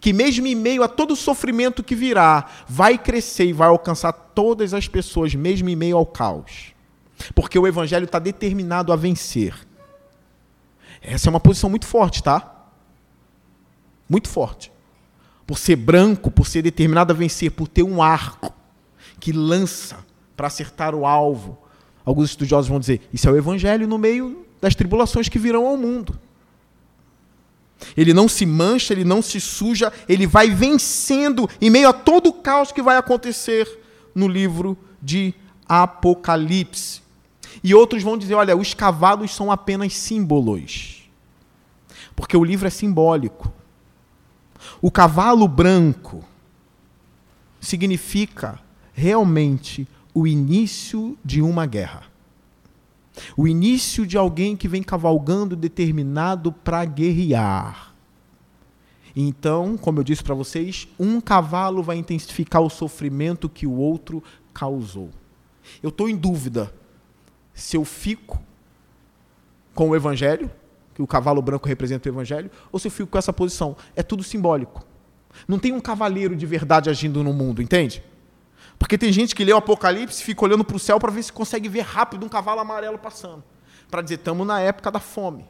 [0.00, 4.12] Que mesmo em meio a todo o sofrimento que virá, vai crescer e vai alcançar
[4.12, 6.74] todas as pessoas, mesmo em meio ao caos.
[7.34, 9.54] Porque o evangelho está determinado a vencer.
[11.00, 12.66] Essa é uma posição muito forte, tá?
[14.08, 14.72] Muito forte.
[15.46, 18.52] Por ser branco, por ser determinado a vencer, por ter um arco
[19.18, 20.04] que lança
[20.36, 21.58] para acertar o alvo.
[22.04, 25.76] Alguns estudiosos vão dizer: isso é o evangelho no meio das tribulações que virão ao
[25.76, 26.18] mundo.
[27.96, 32.28] Ele não se mancha, ele não se suja, ele vai vencendo em meio a todo
[32.28, 33.68] o caos que vai acontecer
[34.14, 35.34] no livro de
[35.68, 37.02] Apocalipse.
[37.62, 41.08] E outros vão dizer: olha, os cavalos são apenas símbolos.
[42.14, 43.52] Porque o livro é simbólico.
[44.80, 46.24] O cavalo branco
[47.60, 48.58] significa
[48.92, 52.04] realmente o início de uma guerra.
[53.36, 57.94] O início de alguém que vem cavalgando determinado para guerrear.
[59.14, 64.22] Então, como eu disse para vocês, um cavalo vai intensificar o sofrimento que o outro
[64.52, 65.10] causou.
[65.82, 66.72] Eu estou em dúvida
[67.54, 68.42] se eu fico
[69.74, 70.50] com o evangelho,
[70.94, 73.76] que o cavalo branco representa o evangelho, ou se eu fico com essa posição.
[73.94, 74.84] É tudo simbólico.
[75.48, 78.02] Não tem um cavaleiro de verdade agindo no mundo, entende?
[78.78, 81.22] Porque tem gente que lê o Apocalipse e fica olhando para o céu para ver
[81.22, 83.42] se consegue ver rápido um cavalo amarelo passando.
[83.90, 85.46] Para dizer, estamos na época da fome.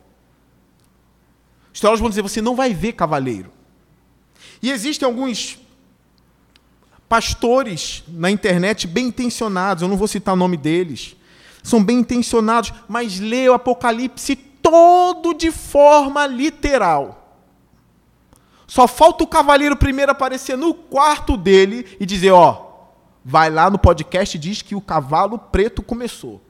[1.72, 3.50] Os teólogos vão dizer, você não vai ver cavaleiro.
[4.62, 5.58] E existem alguns
[7.08, 11.16] pastores na internet bem intencionados, eu não vou citar o nome deles,
[11.62, 17.40] são bem intencionados, mas lê o Apocalipse todo de forma literal.
[18.66, 22.65] Só falta o cavaleiro primeiro aparecer no quarto dele e dizer: Ó,
[23.28, 26.40] vai lá no podcast e diz que o cavalo preto começou.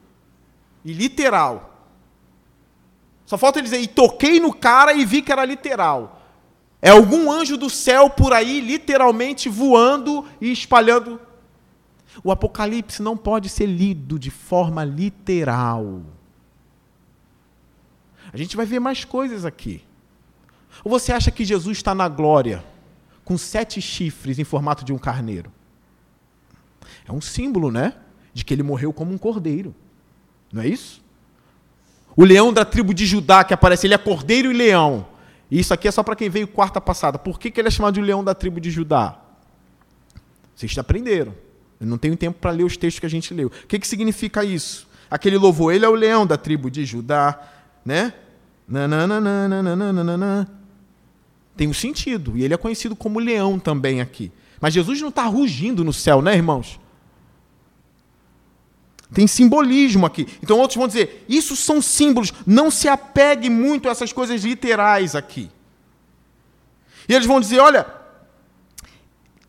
[0.85, 1.75] E literal.
[3.25, 6.21] Só falta ele dizer, e toquei no cara e vi que era literal.
[6.79, 11.19] É algum anjo do céu por aí, literalmente voando e espalhando.
[12.23, 16.03] O Apocalipse não pode ser lido de forma literal.
[18.31, 19.83] A gente vai ver mais coisas aqui.
[20.83, 22.63] Ou você acha que Jesus está na glória,
[23.25, 25.56] com sete chifres em formato de um carneiro?
[27.07, 27.93] É um símbolo, né?
[28.33, 29.73] De que ele morreu como um cordeiro.
[30.51, 31.01] Não é isso?
[32.15, 35.07] O leão da tribo de Judá que aparece, ele é cordeiro e leão.
[35.49, 37.17] E isso aqui é só para quem veio quarta passada.
[37.17, 39.19] Por que, que ele é chamado de leão da tribo de Judá?
[40.55, 41.33] Vocês aprenderam.
[41.79, 43.47] Eu não tenho tempo para ler os textos que a gente leu.
[43.47, 44.87] O que, que significa isso?
[45.09, 47.39] Aquele louvor, ele é o leão da tribo de Judá,
[47.85, 48.13] né?
[48.67, 50.47] Nananana,
[51.55, 52.35] Tem um sentido.
[52.35, 54.31] E ele é conhecido como leão também aqui.
[54.59, 56.79] Mas Jesus não está rugindo no céu, né, irmãos?
[59.13, 60.27] Tem simbolismo aqui.
[60.43, 65.15] Então outros vão dizer: isso são símbolos, não se apegue muito a essas coisas literais
[65.15, 65.49] aqui.
[67.07, 67.87] E eles vão dizer: olha,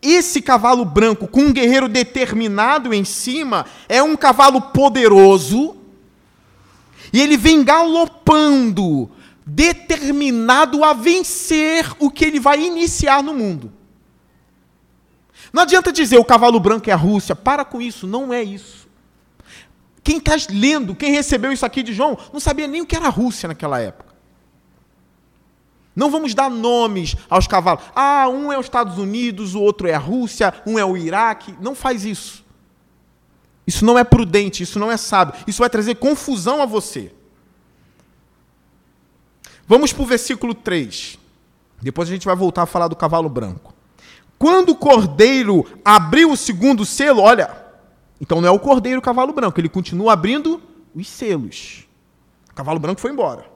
[0.00, 5.76] esse cavalo branco com um guerreiro determinado em cima é um cavalo poderoso
[7.12, 9.10] e ele vem galopando,
[9.44, 13.72] determinado a vencer o que ele vai iniciar no mundo.
[15.52, 18.77] Não adianta dizer o cavalo branco é a Rússia, para com isso, não é isso.
[20.08, 23.08] Quem está lendo, quem recebeu isso aqui de João, não sabia nem o que era
[23.08, 24.14] a Rússia naquela época.
[25.94, 27.84] Não vamos dar nomes aos cavalos.
[27.94, 31.54] Ah, um é os Estados Unidos, o outro é a Rússia, um é o Iraque.
[31.60, 32.42] Não faz isso.
[33.66, 35.34] Isso não é prudente, isso não é sábio.
[35.46, 37.12] Isso vai trazer confusão a você.
[39.66, 41.18] Vamos para o versículo 3.
[41.82, 43.74] Depois a gente vai voltar a falar do cavalo branco.
[44.38, 47.67] Quando o cordeiro abriu o segundo selo, olha,
[48.20, 50.60] então não é o cordeiro o cavalo branco, ele continua abrindo
[50.94, 51.86] os selos.
[52.50, 53.46] O cavalo branco foi embora.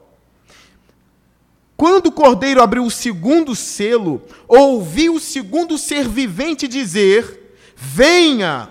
[1.77, 8.69] Quando o cordeiro abriu o segundo selo, ouviu o segundo ser vivente dizer: Venha!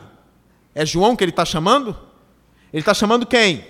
[0.73, 1.89] É João que ele está chamando?
[2.71, 3.67] Ele está chamando quem?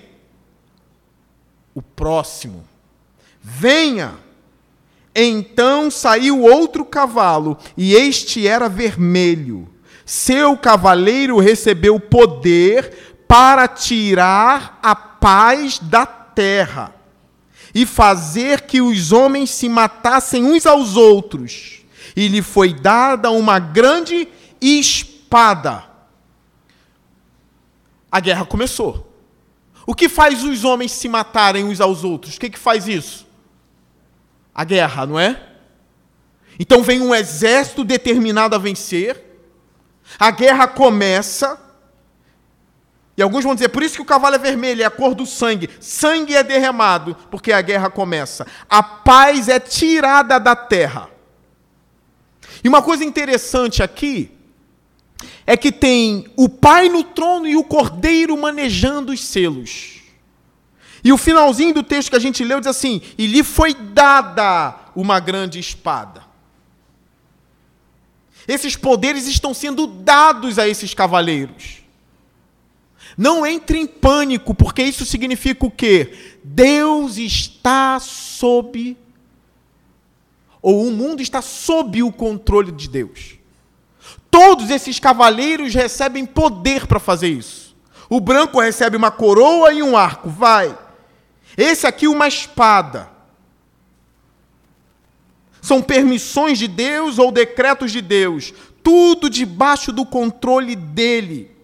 [1.73, 2.63] O próximo.
[3.41, 4.13] Venha!
[5.15, 9.67] Então saiu outro cavalo, e este era vermelho
[10.05, 16.93] seu cavaleiro recebeu poder para tirar a paz da terra
[17.73, 21.81] e fazer que os homens se matassem uns aos outros.
[22.15, 24.27] E lhe foi dada uma grande
[24.59, 25.85] espada.
[28.11, 29.09] A guerra começou.
[29.87, 32.35] O que faz os homens se matarem uns aos outros?
[32.35, 33.25] O que, que faz isso?
[34.53, 35.41] A guerra, não é?
[36.59, 39.30] Então vem um exército determinado a vencer
[40.19, 41.59] a guerra começa.
[43.17, 45.25] E alguns vão dizer, por isso que o cavalo é vermelho, é a cor do
[45.25, 45.69] sangue.
[45.79, 48.47] Sangue é derramado, porque a guerra começa.
[48.69, 51.09] A paz é tirada da terra.
[52.63, 54.31] E uma coisa interessante aqui
[55.45, 60.01] é que tem o Pai no trono e o Cordeiro manejando os selos.
[61.03, 64.75] E o finalzinho do texto que a gente leu diz assim: E lhe foi dada
[64.95, 66.30] uma grande espada.
[68.47, 71.81] Esses poderes estão sendo dados a esses cavaleiros.
[73.17, 76.37] Não entre em pânico, porque isso significa o quê?
[76.43, 78.97] Deus está sob,
[80.61, 83.35] ou o mundo está sob o controle de Deus.
[84.29, 87.75] Todos esses cavaleiros recebem poder para fazer isso.
[88.09, 90.77] O branco recebe uma coroa e um arco, vai.
[91.57, 93.10] Esse aqui, uma espada.
[95.61, 101.55] São permissões de Deus ou decretos de Deus, tudo debaixo do controle dele.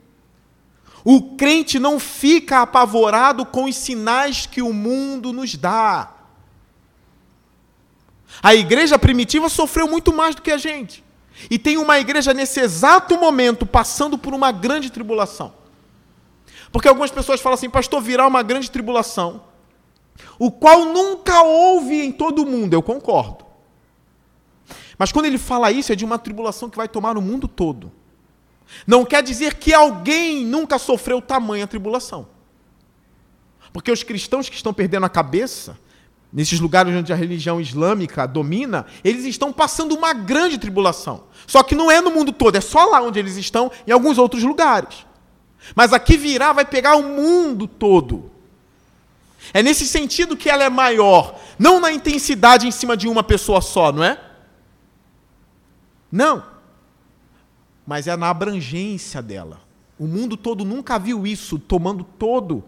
[1.03, 6.13] O crente não fica apavorado com os sinais que o mundo nos dá.
[8.43, 11.03] A igreja primitiva sofreu muito mais do que a gente.
[11.49, 15.53] E tem uma igreja nesse exato momento passando por uma grande tribulação.
[16.71, 19.43] Porque algumas pessoas falam assim, pastor, virá uma grande tribulação,
[20.37, 22.73] o qual nunca houve em todo o mundo.
[22.73, 23.46] Eu concordo.
[24.97, 27.91] Mas quando ele fala isso, é de uma tribulação que vai tomar o mundo todo.
[28.85, 32.27] Não quer dizer que alguém nunca sofreu tamanha tribulação.
[33.71, 35.77] Porque os cristãos que estão perdendo a cabeça,
[36.31, 41.25] nesses lugares onde a religião islâmica domina, eles estão passando uma grande tribulação.
[41.45, 44.17] Só que não é no mundo todo, é só lá onde eles estão, em alguns
[44.17, 45.05] outros lugares.
[45.75, 48.31] Mas aqui virá, vai pegar o mundo todo.
[49.53, 53.61] É nesse sentido que ela é maior, não na intensidade em cima de uma pessoa
[53.61, 54.19] só, não é?
[56.11, 56.43] Não.
[57.85, 59.59] Mas é na abrangência dela.
[59.97, 62.63] O mundo todo nunca viu isso tomando todo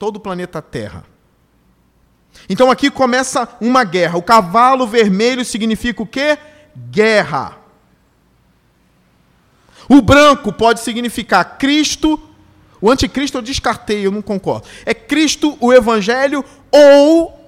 [0.00, 1.04] todo o planeta Terra.
[2.48, 4.16] Então aqui começa uma guerra.
[4.16, 6.38] O cavalo vermelho significa o quê?
[6.90, 7.58] Guerra.
[9.86, 12.18] O branco pode significar Cristo.
[12.80, 14.66] O anticristo eu descartei, eu não concordo.
[14.86, 17.38] É Cristo, o evangelho ou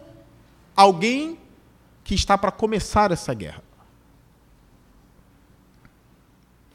[0.76, 1.38] alguém
[2.04, 3.62] que está para começar essa guerra.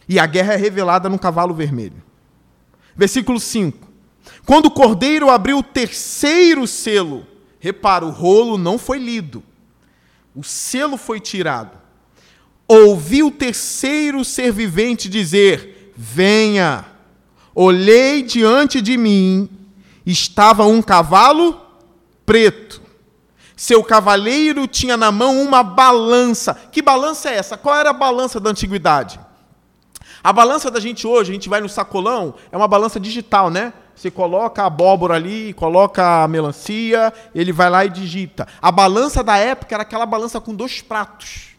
[0.08, 2.02] E a guerra é revelada no cavalo vermelho.
[2.96, 3.88] Versículo 5.
[4.46, 7.26] Quando o cordeiro abriu o terceiro selo,
[7.60, 9.44] repara, o rolo não foi lido,
[10.36, 11.78] o selo foi tirado.
[12.68, 16.86] Ouvi o terceiro ser vivente dizer: Venha.
[17.56, 19.50] Olhei diante de mim,
[20.06, 21.60] estava um cavalo
[22.24, 22.82] preto.
[23.56, 26.54] Seu cavaleiro tinha na mão uma balança.
[26.54, 27.58] Que balança é essa?
[27.58, 29.20] Qual era a balança da antiguidade?
[30.24, 33.74] A balança da gente hoje, a gente vai no sacolão, é uma balança digital, né?
[33.96, 38.48] Você coloca a abóbora ali, coloca a melancia, ele vai lá e digita.
[38.62, 41.56] A balança da época era aquela balança com dois pratos.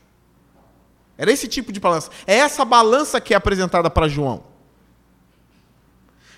[1.17, 2.11] Era esse tipo de balança.
[2.27, 4.45] É essa balança que é apresentada para João.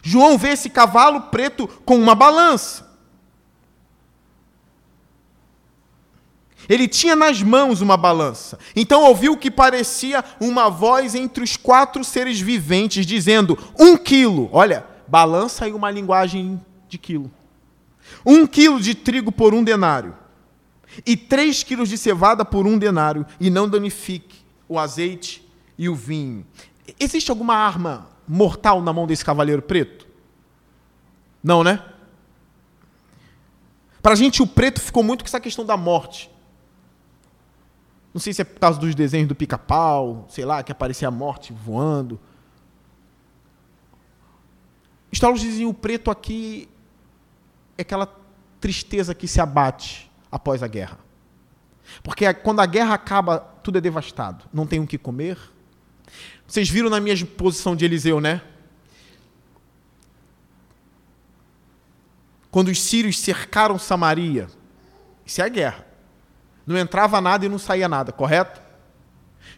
[0.02, 2.89] João vê esse cavalo preto com uma balança.
[6.70, 8.56] Ele tinha nas mãos uma balança.
[8.76, 14.48] Então ouviu que parecia uma voz entre os quatro seres viventes, dizendo: um quilo.
[14.52, 17.28] Olha, balança e uma linguagem de quilo.
[18.24, 20.16] Um quilo de trigo por um denário.
[21.04, 23.26] E três quilos de cevada por um denário.
[23.40, 25.44] E não danifique o azeite
[25.76, 26.46] e o vinho.
[27.00, 30.06] Existe alguma arma mortal na mão desse cavaleiro preto?
[31.42, 31.82] Não, né?
[34.00, 36.30] Para a gente, o preto ficou muito com essa questão da morte.
[38.12, 41.10] Não sei se é por causa dos desenhos do pica-pau, sei lá, que aparecia a
[41.10, 42.18] morte voando.
[45.12, 46.68] Os dizem o preto aqui
[47.76, 48.08] é aquela
[48.60, 50.98] tristeza que se abate após a guerra.
[52.02, 54.44] Porque quando a guerra acaba, tudo é devastado.
[54.52, 55.38] Não tem o que comer.
[56.46, 58.42] Vocês viram na minha posição de Eliseu, né?
[62.50, 64.48] Quando os sírios cercaram Samaria,
[65.24, 65.86] isso é a guerra.
[66.70, 68.62] Não entrava nada e não saía nada, correto?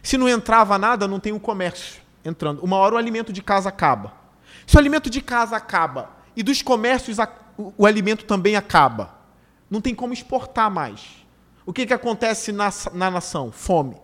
[0.01, 2.63] Se não entrava nada, não tem o um comércio entrando.
[2.63, 4.13] Uma hora o alimento de casa acaba.
[4.65, 7.17] Se o alimento de casa acaba e dos comércios
[7.55, 9.13] o alimento também acaba,
[9.69, 11.23] não tem como exportar mais.
[11.67, 13.51] O que, que acontece na, na nação?
[13.51, 13.95] Fome.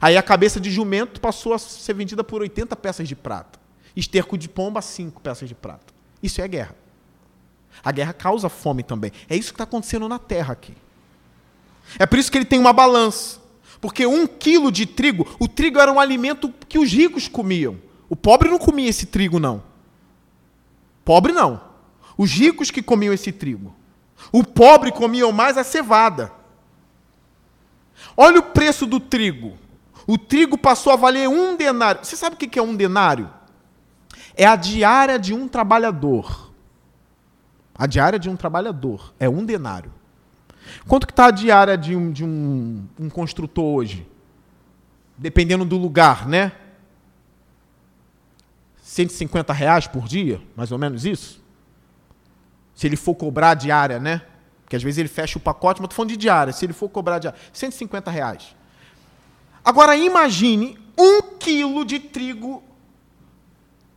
[0.00, 3.58] Aí a cabeça de jumento passou a ser vendida por 80 peças de prata.
[3.94, 5.92] Esterco de pomba, 5 peças de prata.
[6.22, 6.74] Isso é guerra.
[7.84, 9.12] A guerra causa fome também.
[9.28, 10.74] É isso que está acontecendo na terra aqui.
[11.98, 13.40] É por isso que ele tem uma balança.
[13.80, 17.78] Porque um quilo de trigo, o trigo era um alimento que os ricos comiam.
[18.08, 19.62] O pobre não comia esse trigo, não.
[21.04, 21.60] Pobre não.
[22.16, 23.74] Os ricos que comiam esse trigo.
[24.32, 26.32] O pobre comia mais a cevada.
[28.16, 29.58] Olha o preço do trigo.
[30.06, 32.04] o trigo passou a valer um denário.
[32.04, 33.30] Você sabe o que é um denário?
[34.34, 36.52] É a diária de um trabalhador.
[37.74, 39.92] A diária de um trabalhador é um denário.
[40.86, 44.06] Quanto que está a diária de, um, de um, um construtor hoje?
[45.16, 46.52] Dependendo do lugar, né?
[48.82, 51.42] 150 reais por dia, mais ou menos isso?
[52.74, 54.22] Se ele for cobrar diária, né?
[54.62, 56.52] Porque às vezes ele fecha o pacote, mas estou falando de diária.
[56.52, 58.56] Se ele for cobrar diária, 150 reais.
[59.64, 62.62] Agora imagine um quilo de trigo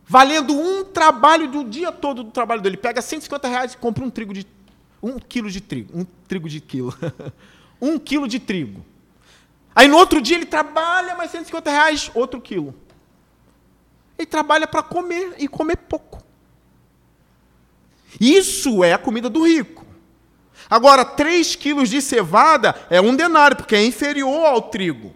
[0.08, 2.76] valendo um trabalho do dia todo do trabalho dele.
[2.76, 4.44] Pega 150 reais e compra um trigo de
[5.02, 6.94] um quilo de trigo, um trigo de quilo,
[7.80, 8.84] um quilo de trigo.
[9.74, 12.74] Aí no outro dia ele trabalha mais 150 reais, outro quilo.
[14.18, 16.20] Ele trabalha para comer e comer pouco.
[18.20, 19.86] Isso é a comida do rico.
[20.68, 25.14] Agora, 3 quilos de cevada é um denário, porque é inferior ao trigo.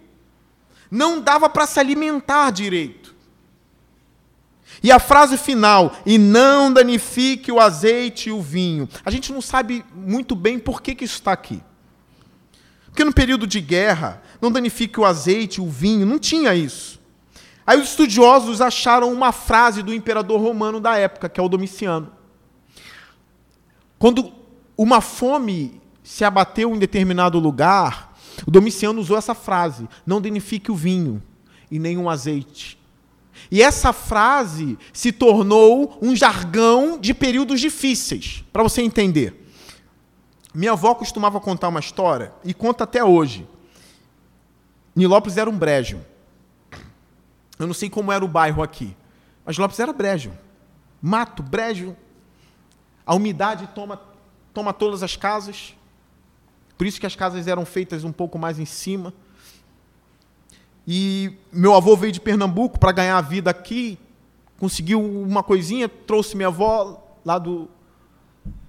[0.91, 3.02] Não dava para se alimentar direito.
[4.83, 8.89] E a frase final, e não danifique o azeite e o vinho.
[9.05, 11.61] A gente não sabe muito bem por que, que isso está aqui.
[12.87, 17.01] Porque no período de guerra, não danifique o azeite, o vinho, não tinha isso.
[17.67, 22.13] Aí os estudiosos acharam uma frase do imperador romano da época, que é o Domiciano.
[23.99, 24.33] Quando
[24.77, 28.17] uma fome se abateu em determinado lugar,
[28.47, 31.23] o Domiciano usou essa frase: não danifique o vinho
[31.71, 32.82] e nem o azeite.
[33.51, 39.49] E essa frase se tornou um jargão de períodos difíceis, para você entender.
[40.55, 43.47] Minha avó costumava contar uma história, e conta até hoje.
[44.95, 46.01] Nilópolis era um brejo.
[47.59, 48.97] Eu não sei como era o bairro aqui,
[49.45, 50.33] mas Nilópolis era brejo.
[51.01, 51.97] Mato, brejo,
[53.05, 54.01] a umidade toma,
[54.53, 55.75] toma todas as casas.
[56.77, 59.13] Por isso que as casas eram feitas um pouco mais em cima.
[60.87, 63.99] E meu avô veio de Pernambuco para ganhar a vida aqui,
[64.59, 67.69] conseguiu uma coisinha, trouxe minha avó lá do,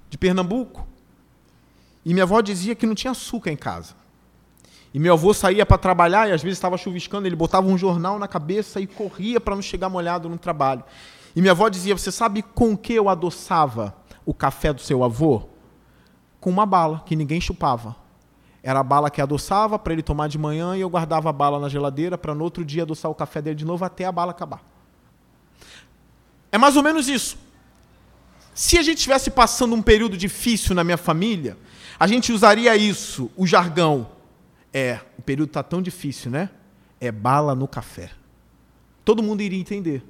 [0.10, 0.88] de Pernambuco.
[2.06, 3.96] E minha avó dizia que não tinha açúcar em casa.
[4.94, 8.20] E meu avô saía para trabalhar e às vezes estava chuviscando, ele botava um jornal
[8.20, 10.84] na cabeça e corria para não chegar molhado no trabalho.
[11.36, 15.44] E minha avó dizia: Você sabe com que eu adoçava o café do seu avô?
[16.40, 18.03] Com uma bala que ninguém chupava.
[18.64, 21.60] Era a bala que adoçava para ele tomar de manhã e eu guardava a bala
[21.60, 24.32] na geladeira para no outro dia adoçar o café dele de novo até a bala
[24.32, 24.64] acabar.
[26.50, 27.38] É mais ou menos isso.
[28.56, 31.58] Se a gente estivesse passando um período difícil na minha família,
[32.00, 34.08] a gente usaria isso, o jargão.
[34.72, 36.50] É, o período está tão difícil, né?
[37.02, 38.12] É bala no café.
[39.04, 40.04] Todo mundo iria entender.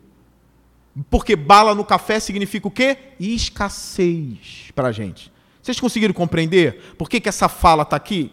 [1.09, 2.97] Porque bala no café significa o quê?
[3.19, 5.31] Escassez para a gente.
[5.61, 8.31] Vocês conseguiram compreender por que, que essa fala está aqui?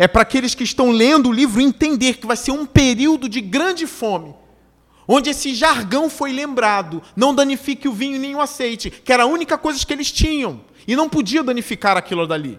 [0.00, 3.38] É para aqueles que estão lendo o livro entender que vai ser um período de
[3.38, 4.34] grande fome,
[5.06, 7.02] onde esse jargão foi lembrado.
[7.14, 10.62] Não danifique o vinho nem o azeite, que era a única coisa que eles tinham,
[10.88, 12.58] e não podia danificar aquilo dali.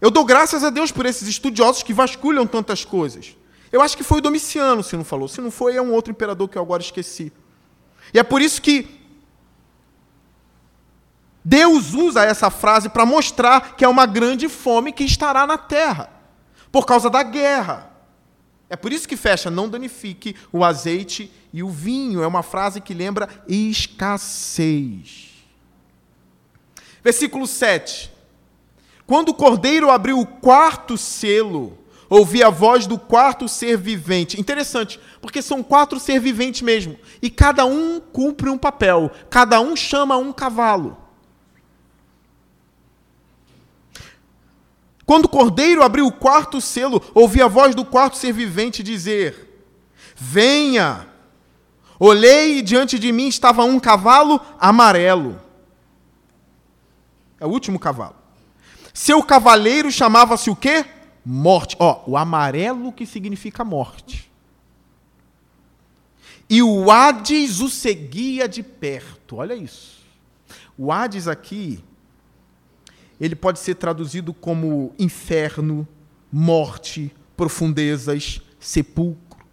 [0.00, 3.36] Eu dou graças a Deus por esses estudiosos que vasculham tantas coisas.
[3.72, 5.26] Eu acho que foi o Domiciano, se não falou.
[5.26, 7.32] Se não foi, é um outro imperador que eu agora esqueci.
[8.12, 8.86] E é por isso que
[11.44, 16.08] Deus usa essa frase para mostrar que é uma grande fome que estará na terra,
[16.72, 17.90] por causa da guerra.
[18.70, 22.22] É por isso que fecha: não danifique o azeite e o vinho.
[22.22, 25.32] É uma frase que lembra escassez.
[27.02, 28.10] Versículo 7.
[29.06, 31.78] Quando o cordeiro abriu o quarto selo,
[32.08, 34.40] ouvi a voz do quarto ser vivente.
[34.40, 36.98] Interessante, porque são quatro ser viventes mesmo.
[37.20, 39.10] E cada um cumpre um papel.
[39.28, 41.03] Cada um chama um cavalo.
[45.06, 49.66] Quando o cordeiro abriu o quarto selo, ouvi a voz do quarto ser vivente dizer:
[50.16, 51.06] Venha!
[51.98, 55.40] Olhei e diante de mim estava um cavalo amarelo.
[57.38, 58.16] É o último cavalo.
[58.92, 60.84] Seu cavaleiro chamava-se o quê?
[61.24, 61.76] morte.
[61.78, 64.30] Ó, o amarelo que significa morte.
[66.48, 69.36] E o Hades o seguia de perto.
[69.36, 70.04] Olha isso.
[70.76, 71.82] O Hades aqui,
[73.24, 75.86] ele pode ser traduzido como inferno,
[76.30, 79.44] morte, profundezas, sepulcro.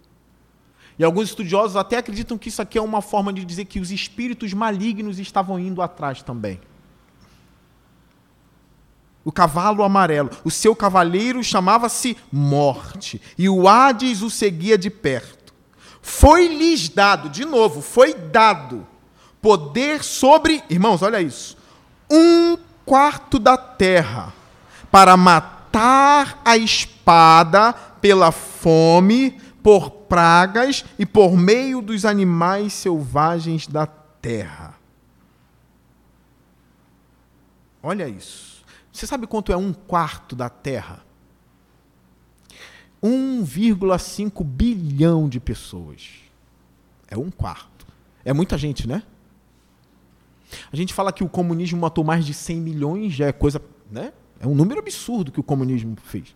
[0.98, 3.90] E alguns estudiosos até acreditam que isso aqui é uma forma de dizer que os
[3.90, 6.60] espíritos malignos estavam indo atrás também
[9.24, 10.30] o cavalo amarelo.
[10.44, 15.54] O seu cavaleiro chamava-se Morte, e o Hades o seguia de perto.
[16.00, 18.86] Foi-lhes dado, de novo, foi dado
[19.40, 21.56] poder sobre, irmãos, olha isso,
[22.10, 24.32] um quarto da terra
[24.90, 33.86] para matar a espada pela fome, por pragas e por meio dos animais selvagens da
[33.86, 34.74] terra.
[37.82, 38.62] Olha isso.
[38.92, 41.02] Você sabe quanto é um quarto da terra?
[43.02, 46.10] 1,5 bilhão de pessoas.
[47.08, 47.86] É um quarto.
[48.24, 49.02] É muita gente, né?
[50.72, 54.12] A gente fala que o comunismo matou mais de 100 milhões, já é coisa, né?
[54.40, 56.34] É um número absurdo que o comunismo fez.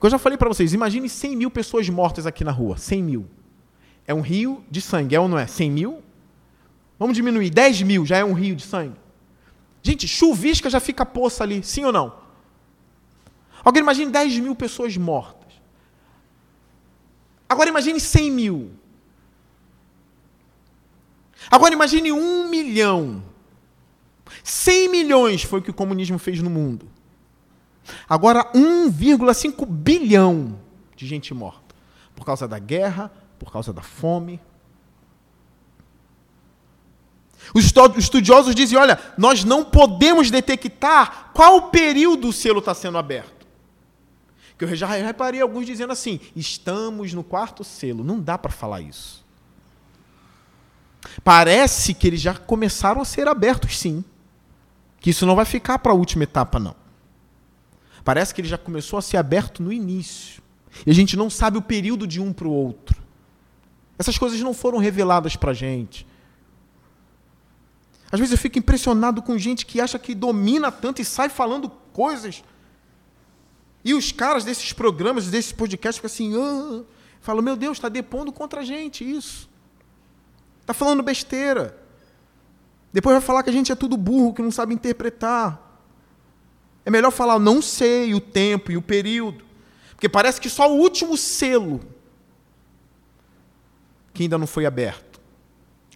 [0.00, 2.76] Eu já falei para vocês, imagine 100 mil pessoas mortas aqui na rua.
[2.76, 3.26] 100 mil.
[4.06, 5.46] É um rio de sangue, é ou não é?
[5.46, 6.02] 100 mil?
[6.98, 8.96] Vamos diminuir, 10 mil já é um rio de sangue.
[9.82, 12.12] Gente, chuvisca já fica poça ali, sim ou não?
[13.62, 15.52] Alguém imagine 10 mil pessoas mortas.
[17.48, 18.70] Agora imagine 100 mil.
[21.50, 23.22] Agora imagine um milhão.
[24.42, 26.88] 100 milhões foi o que o comunismo fez no mundo.
[28.08, 30.58] Agora 1,5 bilhão
[30.94, 31.74] de gente morta.
[32.14, 34.40] Por causa da guerra, por causa da fome.
[37.54, 43.46] Os estudiosos dizem: olha, nós não podemos detectar qual período o selo está sendo aberto.
[44.58, 48.04] Que eu já reparei alguns dizendo assim: estamos no quarto selo.
[48.04, 49.24] Não dá para falar isso.
[51.22, 54.04] Parece que eles já começaram a ser abertos, sim.
[55.00, 56.74] Que isso não vai ficar para a última etapa, não.
[58.04, 60.42] Parece que ele já começou a ser aberto no início.
[60.86, 63.00] E a gente não sabe o período de um para o outro.
[63.98, 66.06] Essas coisas não foram reveladas para a gente.
[68.10, 71.68] Às vezes eu fico impressionado com gente que acha que domina tanto e sai falando
[71.92, 72.42] coisas
[73.84, 76.82] e os caras desses programas, desses podcasts, ficam assim, ah,
[77.20, 79.48] falam, meu Deus, está depondo contra a gente isso.
[80.68, 81.74] Está falando besteira.
[82.92, 85.80] Depois vai falar que a gente é tudo burro, que não sabe interpretar.
[86.84, 89.46] É melhor falar, não sei o tempo e o período.
[89.92, 91.80] Porque parece que só o último selo
[94.12, 95.18] que ainda não foi aberto.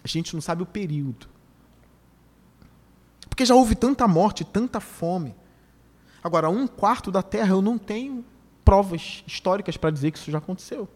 [0.03, 1.29] A gente não sabe o período.
[3.29, 5.35] Porque já houve tanta morte, tanta fome.
[6.25, 8.25] Agora, um quarto da terra eu não tenho
[8.65, 10.89] provas históricas para dizer que isso já aconteceu.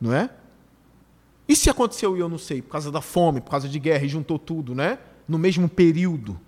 [0.00, 0.30] Não é?
[1.52, 2.62] E se aconteceu e eu não sei?
[2.62, 4.98] Por causa da fome, por causa de guerra, e juntou tudo, né?
[5.28, 6.40] No mesmo período.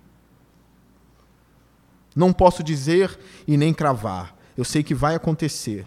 [2.15, 3.15] Não posso dizer
[3.47, 4.35] e nem cravar.
[4.57, 5.85] Eu sei que vai acontecer.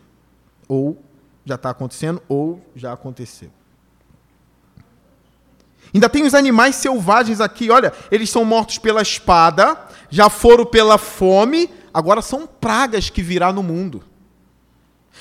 [0.69, 1.03] Ou
[1.45, 3.51] já está acontecendo, ou já aconteceu.
[5.93, 9.77] Ainda tem os animais selvagens aqui, olha, eles são mortos pela espada,
[10.09, 14.05] já foram pela fome, agora são pragas que virá no mundo.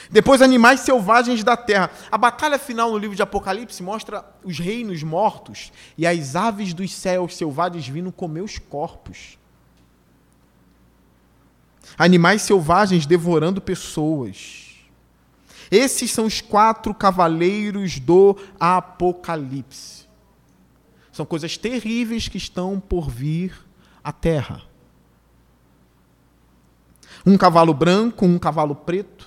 [0.10, 1.92] Depois, animais selvagens da terra.
[2.12, 6.94] A batalha final no livro de Apocalipse mostra os reinos mortos e as aves dos
[6.94, 9.38] céus selvagens vindo comer os corpos.
[11.98, 14.66] Animais selvagens devorando pessoas.
[15.70, 20.06] Esses são os quatro cavaleiros do Apocalipse.
[21.12, 23.54] São coisas terríveis que estão por vir
[24.04, 24.68] à terra
[27.28, 29.27] um cavalo branco, um cavalo preto.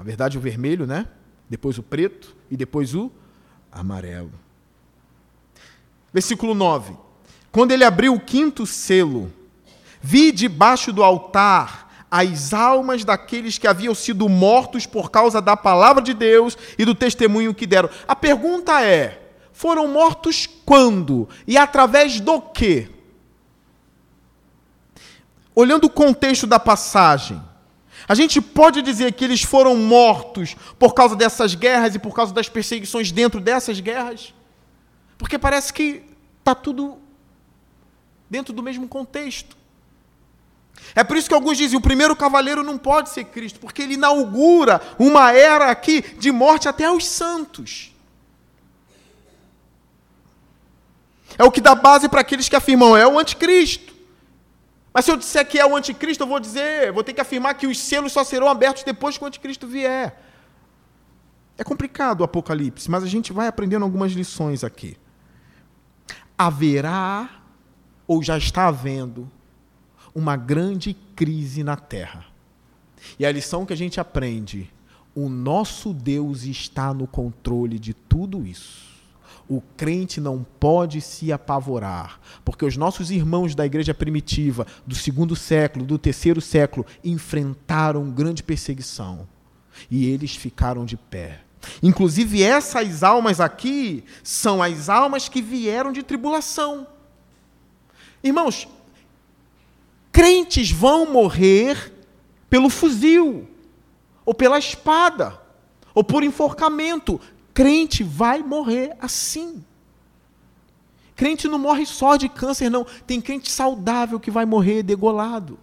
[0.00, 1.06] Na verdade, o vermelho, né?
[1.46, 3.12] Depois o preto e depois o
[3.70, 4.32] amarelo.
[6.10, 6.96] Versículo 9.
[7.52, 9.30] Quando ele abriu o quinto selo,
[10.00, 16.02] vi debaixo do altar as almas daqueles que haviam sido mortos por causa da palavra
[16.02, 17.90] de Deus e do testemunho que deram.
[18.08, 21.28] A pergunta é: foram mortos quando?
[21.46, 22.88] E através do quê?
[25.54, 27.40] olhando o contexto da passagem,
[28.10, 32.34] a gente pode dizer que eles foram mortos por causa dessas guerras e por causa
[32.34, 34.34] das perseguições dentro dessas guerras?
[35.16, 36.02] Porque parece que
[36.40, 36.98] está tudo
[38.28, 39.56] dentro do mesmo contexto.
[40.92, 43.94] É por isso que alguns dizem: o primeiro cavaleiro não pode ser Cristo, porque ele
[43.94, 47.94] inaugura uma era aqui de morte até aos santos.
[51.38, 53.89] É o que dá base para aqueles que afirmam: é o anticristo.
[54.92, 57.54] Mas se eu disser que é o anticristo, eu vou dizer, vou ter que afirmar
[57.54, 60.20] que os selos só serão abertos depois que o anticristo vier.
[61.56, 64.96] É complicado o Apocalipse, mas a gente vai aprendendo algumas lições aqui.
[66.36, 67.42] Haverá,
[68.06, 69.30] ou já está havendo,
[70.14, 72.24] uma grande crise na terra.
[73.18, 74.72] E a lição que a gente aprende:
[75.14, 78.89] o nosso Deus está no controle de tudo isso
[79.50, 85.34] o crente não pode se apavorar, porque os nossos irmãos da igreja primitiva, do segundo
[85.34, 89.26] século, do terceiro século, enfrentaram grande perseguição
[89.90, 91.40] e eles ficaram de pé.
[91.82, 96.86] Inclusive, essas almas aqui são as almas que vieram de tribulação.
[98.22, 98.68] Irmãos,
[100.12, 101.92] crentes vão morrer
[102.48, 103.48] pelo fuzil,
[104.24, 105.40] ou pela espada,
[105.92, 107.20] ou por enforcamento.
[107.60, 109.62] Crente vai morrer assim.
[111.14, 112.86] Crente não morre só de câncer, não.
[113.06, 115.58] Tem crente saudável que vai morrer degolado.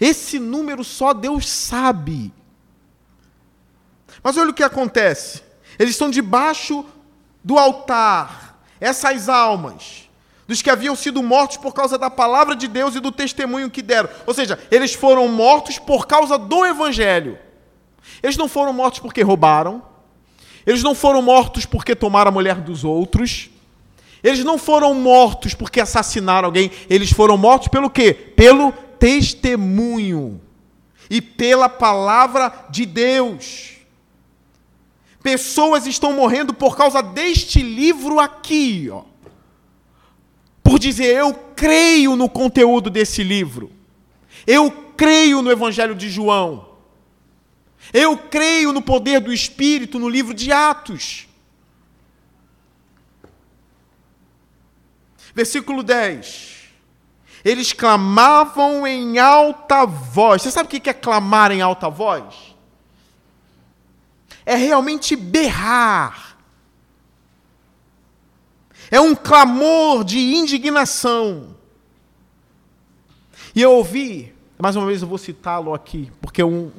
[0.00, 2.32] Esse número só Deus sabe.
[4.22, 5.42] Mas olha o que acontece.
[5.78, 6.82] Eles estão debaixo
[7.44, 8.62] do altar.
[8.80, 10.08] Essas almas,
[10.48, 13.82] dos que haviam sido mortos por causa da palavra de Deus e do testemunho que
[13.82, 14.08] deram.
[14.26, 17.44] Ou seja, eles foram mortos por causa do evangelho.
[18.22, 19.82] Eles não foram mortos porque roubaram,
[20.66, 23.50] eles não foram mortos porque tomaram a mulher dos outros.
[24.22, 26.72] Eles não foram mortos porque assassinaram alguém.
[26.90, 28.12] Eles foram mortos pelo quê?
[28.12, 30.40] Pelo testemunho
[31.08, 33.76] e pela palavra de Deus.
[35.22, 39.02] Pessoas estão morrendo por causa deste livro aqui, ó.
[40.62, 43.70] Por dizer, eu creio no conteúdo desse livro.
[44.44, 46.65] Eu creio no Evangelho de João.
[47.92, 51.26] Eu creio no poder do Espírito no livro de Atos.
[55.34, 56.56] Versículo 10.
[57.44, 60.42] Eles clamavam em alta voz.
[60.42, 62.56] Você sabe o que é clamar em alta voz?
[64.44, 66.36] É realmente berrar.
[68.90, 71.56] É um clamor de indignação.
[73.54, 76.70] E eu ouvi, mais uma vez eu vou citá-lo aqui, porque é um,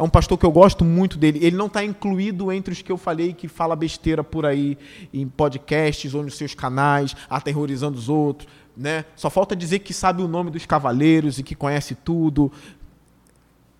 [0.00, 1.44] é um pastor que eu gosto muito dele.
[1.44, 4.78] Ele não está incluído entre os que eu falei que fala besteira por aí
[5.12, 8.48] em podcasts ou nos seus canais, aterrorizando os outros.
[8.74, 9.04] Né?
[9.14, 12.50] Só falta dizer que sabe o nome dos cavaleiros e que conhece tudo.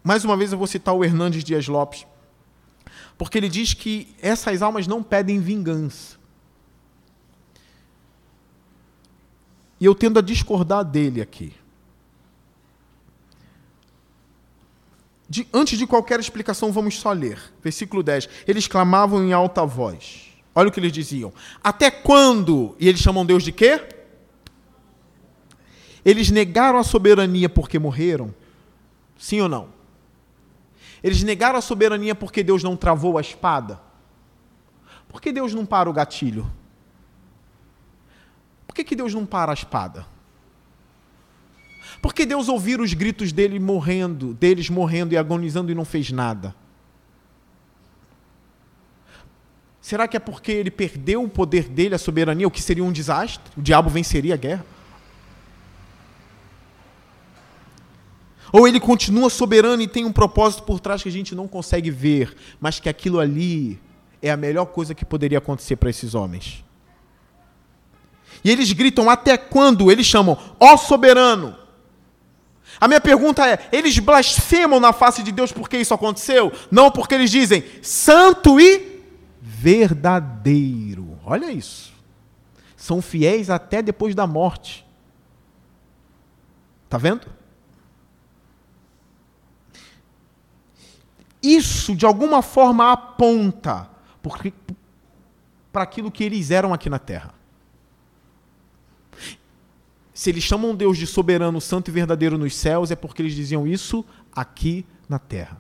[0.04, 2.06] Mais uma vez eu vou citar o Hernandes Dias Lopes,
[3.16, 6.18] porque ele diz que essas almas não pedem vingança.
[9.80, 11.54] E eu tendo a discordar dele aqui.
[15.30, 17.40] De, antes de qualquer explicação, vamos só ler.
[17.62, 18.28] Versículo 10.
[18.48, 20.28] Eles clamavam em alta voz.
[20.52, 21.32] Olha o que eles diziam.
[21.62, 22.74] Até quando?
[22.80, 23.80] E eles chamam Deus de quê?
[26.04, 28.34] Eles negaram a soberania porque morreram?
[29.16, 29.68] Sim ou não?
[31.00, 33.80] Eles negaram a soberania porque Deus não travou a espada?
[35.08, 36.50] Por que Deus não para o gatilho?
[38.66, 40.06] Por que, que Deus não para a espada?
[42.00, 46.10] Por que Deus ouvir os gritos dele morrendo, deles morrendo e agonizando e não fez
[46.10, 46.54] nada?
[49.80, 52.92] Será que é porque ele perdeu o poder dele, a soberania, o que seria um
[52.92, 53.42] desastre?
[53.56, 54.64] O diabo venceria a guerra?
[58.52, 61.90] Ou ele continua soberano e tem um propósito por trás que a gente não consegue
[61.90, 63.80] ver, mas que aquilo ali
[64.20, 66.64] é a melhor coisa que poderia acontecer para esses homens?
[68.42, 69.90] E eles gritam até quando?
[69.90, 71.56] Eles chamam, ó soberano,
[72.80, 76.50] a minha pergunta é: eles blasfemam na face de Deus porque isso aconteceu?
[76.70, 79.02] Não porque eles dizem santo e
[79.42, 81.18] verdadeiro.
[81.24, 81.92] Olha isso.
[82.76, 84.86] São fiéis até depois da morte.
[86.86, 87.26] Está vendo?
[91.42, 93.88] Isso, de alguma forma, aponta
[95.72, 97.39] para aquilo que eles eram aqui na terra.
[100.20, 103.66] Se eles chamam Deus de soberano, santo e verdadeiro nos céus, é porque eles diziam
[103.66, 105.56] isso aqui na terra.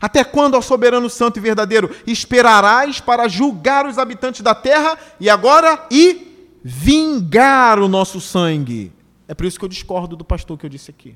[0.00, 5.28] Até quando, ó soberano santo e verdadeiro, esperarás para julgar os habitantes da terra e
[5.28, 8.90] agora e vingar o nosso sangue?
[9.28, 11.14] É por isso que eu discordo do pastor que eu disse aqui.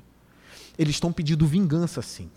[0.77, 2.29] Eles estão pedindo vingança, sim.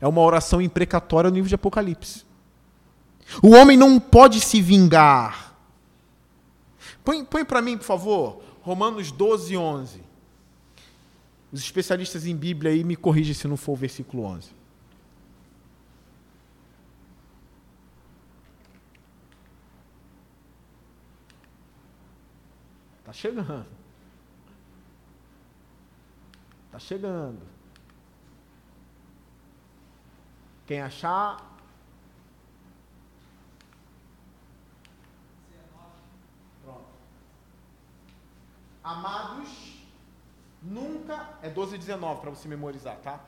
[0.00, 2.24] É uma oração imprecatória no livro de Apocalipse.
[3.40, 5.43] O homem não pode se vingar
[7.04, 10.02] Põe, põe para mim, por favor, Romanos 12, 11.
[11.52, 14.50] Os especialistas em Bíblia aí me corrigem se não for o versículo 11.
[23.00, 23.66] Está chegando.
[26.66, 27.54] Está chegando.
[30.66, 31.53] Quem achar,
[38.84, 39.48] Amados,
[40.62, 41.38] nunca.
[41.42, 43.18] É 12 e 19 para você memorizar, tá?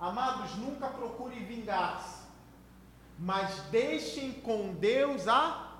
[0.00, 2.26] Amados, nunca procurem vingar-se,
[3.16, 5.78] mas deixem com Deus a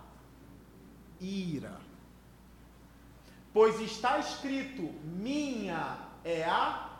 [1.20, 1.80] ira.
[3.52, 6.90] Pois está escrito: minha é a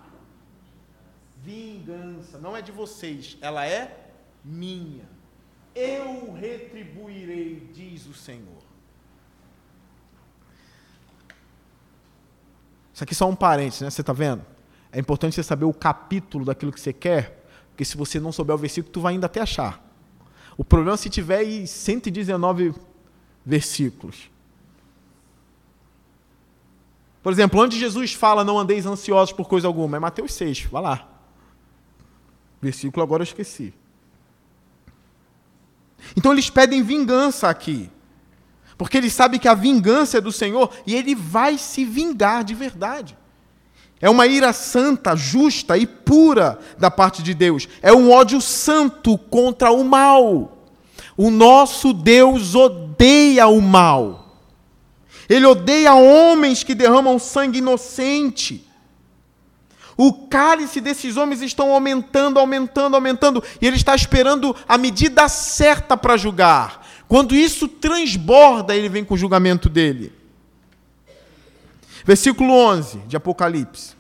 [1.39, 2.39] vingança.
[2.39, 4.11] Não é de vocês, ela é
[4.45, 5.09] minha.
[5.75, 8.62] Eu retribuirei, diz o Senhor.
[12.93, 13.91] Isso aqui é só um parênteses, né?
[13.91, 14.45] Você está vendo?
[14.91, 18.55] É importante você saber o capítulo daquilo que você quer, porque se você não souber
[18.55, 19.83] o versículo, tu vai ainda até achar.
[20.57, 22.75] O problema é se tiver aí 119
[23.45, 24.31] versículos.
[27.23, 29.97] Por exemplo, onde Jesus fala não andeis ansiosos por coisa alguma?
[29.97, 31.09] É Mateus 6, vai lá.
[32.61, 33.73] Versículo agora eu esqueci.
[36.17, 37.91] Então eles pedem vingança aqui.
[38.83, 42.53] Porque eles sabem que a vingança é do Senhor e ele vai se vingar de
[42.53, 43.17] verdade.
[44.01, 47.69] É uma ira santa, justa e pura da parte de Deus.
[47.81, 50.59] É um ódio santo contra o mal.
[51.17, 54.41] O nosso Deus odeia o mal.
[55.29, 58.69] Ele odeia homens que derramam sangue inocente.
[59.97, 65.97] O cálice desses homens estão aumentando, aumentando, aumentando, e ele está esperando a medida certa
[65.97, 66.82] para julgar.
[67.13, 70.15] Quando isso transborda, ele vem com o julgamento dele.
[72.07, 73.93] Versículo 11 de Apocalipse.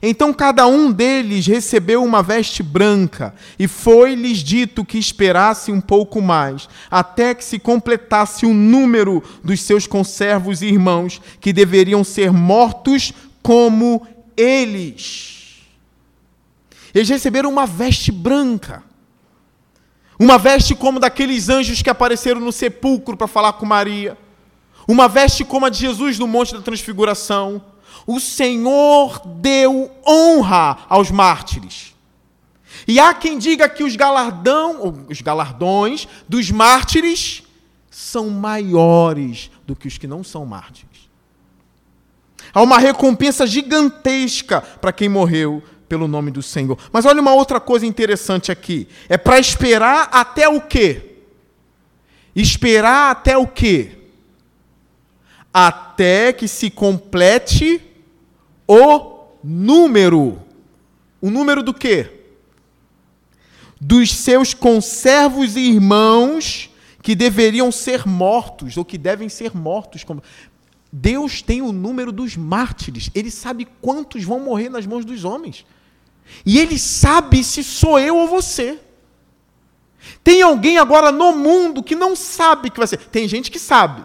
[0.00, 6.22] Então cada um deles recebeu uma veste branca, e foi-lhes dito que esperasse um pouco
[6.22, 12.32] mais, até que se completasse o número dos seus conservos e irmãos, que deveriam ser
[12.32, 14.06] mortos como
[14.38, 15.66] eles.
[16.94, 18.88] Eles receberam uma veste branca.
[20.20, 24.18] Uma veste como daqueles anjos que apareceram no sepulcro para falar com Maria.
[24.86, 27.62] Uma veste como a de Jesus no Monte da Transfiguração
[28.06, 31.94] o Senhor deu honra aos mártires.
[32.86, 37.42] E há quem diga que os, galardão, os galardões dos mártires
[37.90, 41.08] são maiores do que os que não são mártires.
[42.52, 46.78] Há uma recompensa gigantesca para quem morreu pelo nome do Senhor.
[46.92, 48.86] Mas olha uma outra coisa interessante aqui.
[49.08, 51.16] É para esperar até o quê?
[52.34, 53.98] Esperar até o quê?
[55.52, 57.82] Até que se complete
[58.68, 60.40] o número.
[61.20, 62.08] O número do quê?
[63.80, 66.70] Dos seus conservos e irmãos
[67.02, 70.06] que deveriam ser mortos, ou que devem ser mortos.
[70.92, 73.10] Deus tem o número dos mártires.
[73.12, 75.66] Ele sabe quantos vão morrer nas mãos dos homens.
[76.44, 78.78] E ele sabe se sou eu ou você.
[80.22, 82.98] Tem alguém agora no mundo que não sabe que vai ser.
[82.98, 84.04] Tem gente que sabe.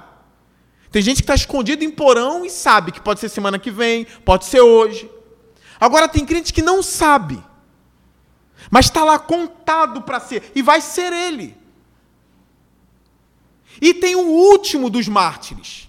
[0.91, 4.05] Tem gente que está escondido em porão e sabe que pode ser semana que vem,
[4.23, 5.11] pode ser hoje.
[5.77, 7.43] Agora tem crente que não sabe,
[8.71, 11.55] mas está lá contado para ser, e vai ser ele.
[13.81, 15.84] E tem o último dos mártires,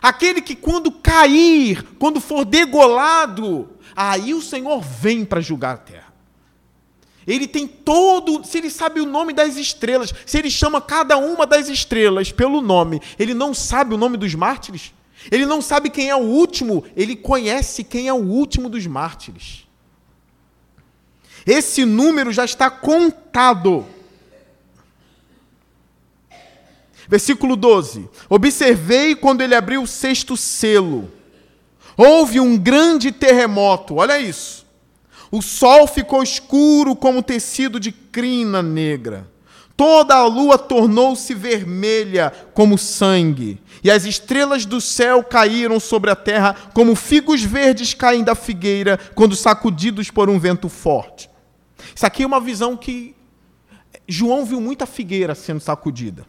[0.00, 6.14] aquele que quando cair, quando for degolado, aí o Senhor vem para julgar a terra.
[7.26, 11.44] Ele tem todo, se ele sabe o nome das estrelas, se ele chama cada uma
[11.44, 14.92] das estrelas pelo nome, ele não sabe o nome dos mártires?
[15.30, 19.66] Ele não sabe quem é o último, ele conhece quem é o último dos mártires.
[21.44, 23.86] Esse número já está contado.
[27.08, 31.10] Versículo 12: Observei quando ele abriu o sexto selo.
[31.96, 34.66] Houve um grande terremoto, olha isso.
[35.30, 39.28] O sol ficou escuro como tecido de crina negra.
[39.76, 46.16] Toda a lua tornou-se vermelha como sangue, e as estrelas do céu caíram sobre a
[46.16, 51.28] terra como figos verdes caem da figueira quando sacudidos por um vento forte.
[51.94, 53.14] Isso aqui é uma visão que
[54.08, 56.26] João viu muita figueira sendo sacudida.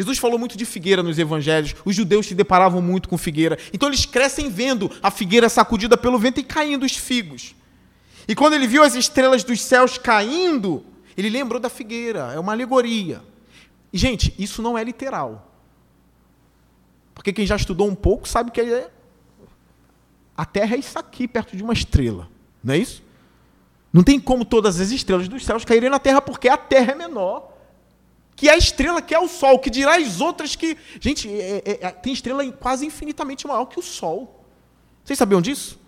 [0.00, 3.58] Jesus falou muito de figueira nos evangelhos, os judeus se deparavam muito com figueira.
[3.70, 7.54] Então eles crescem vendo a figueira sacudida pelo vento e caindo os figos.
[8.26, 10.82] E quando ele viu as estrelas dos céus caindo,
[11.18, 13.20] ele lembrou da figueira, é uma alegoria.
[13.92, 15.52] E, gente, isso não é literal.
[17.14, 18.88] Porque quem já estudou um pouco sabe que é...
[20.34, 22.26] a Terra é isso aqui, perto de uma estrela.
[22.64, 23.02] Não é isso?
[23.92, 26.94] Não tem como todas as estrelas dos céus caírem na Terra, porque a Terra é
[26.94, 27.49] menor
[28.40, 30.74] que a estrela que é o Sol, que dirá as outras que.
[30.98, 34.46] Gente, é, é, é tem estrela quase infinitamente maior que o Sol.
[35.04, 35.78] Vocês sabiam disso?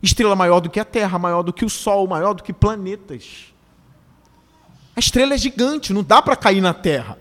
[0.00, 3.52] Estrela maior do que a Terra, maior do que o Sol, maior do que planetas.
[4.94, 7.18] A estrela é gigante, não dá para cair na Terra.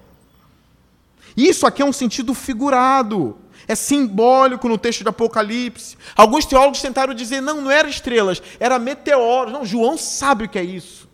[1.36, 3.36] Isso aqui é um sentido figurado,
[3.68, 5.98] é simbólico no texto de Apocalipse.
[6.16, 9.52] Alguns teólogos tentaram dizer, não, não era estrelas, era meteoros.
[9.52, 11.09] Não, João sabe o que é isso.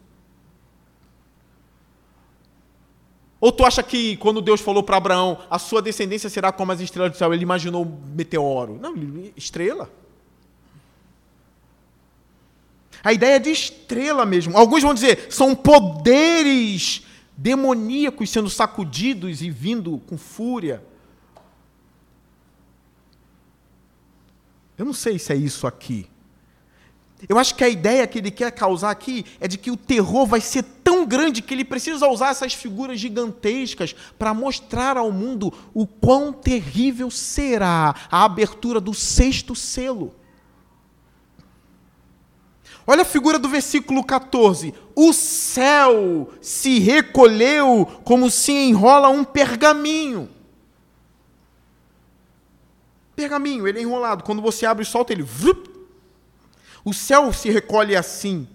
[3.39, 6.79] Ou tu acha que quando Deus falou para Abraão, a sua descendência será como as
[6.79, 8.79] estrelas do céu, ele imaginou meteoro?
[8.81, 8.95] Não,
[9.35, 9.89] estrela.
[13.03, 14.57] A ideia é de estrela mesmo.
[14.57, 17.03] Alguns vão dizer, são poderes
[17.37, 20.83] demoníacos sendo sacudidos e vindo com fúria.
[24.77, 26.09] Eu não sei se é isso aqui.
[27.27, 30.25] Eu acho que a ideia que ele quer causar aqui é de que o terror
[30.25, 35.51] vai ser tão grande que ele precisa usar essas figuras gigantescas para mostrar ao mundo
[35.73, 40.13] o quão terrível será a abertura do sexto selo.
[42.85, 44.73] Olha a figura do versículo 14.
[44.93, 50.29] O céu se recolheu como se enrola um pergaminho.
[53.15, 54.23] Pergaminho, ele é enrolado.
[54.23, 55.25] Quando você abre e solta, ele.
[56.85, 58.47] O céu se recolhe assim.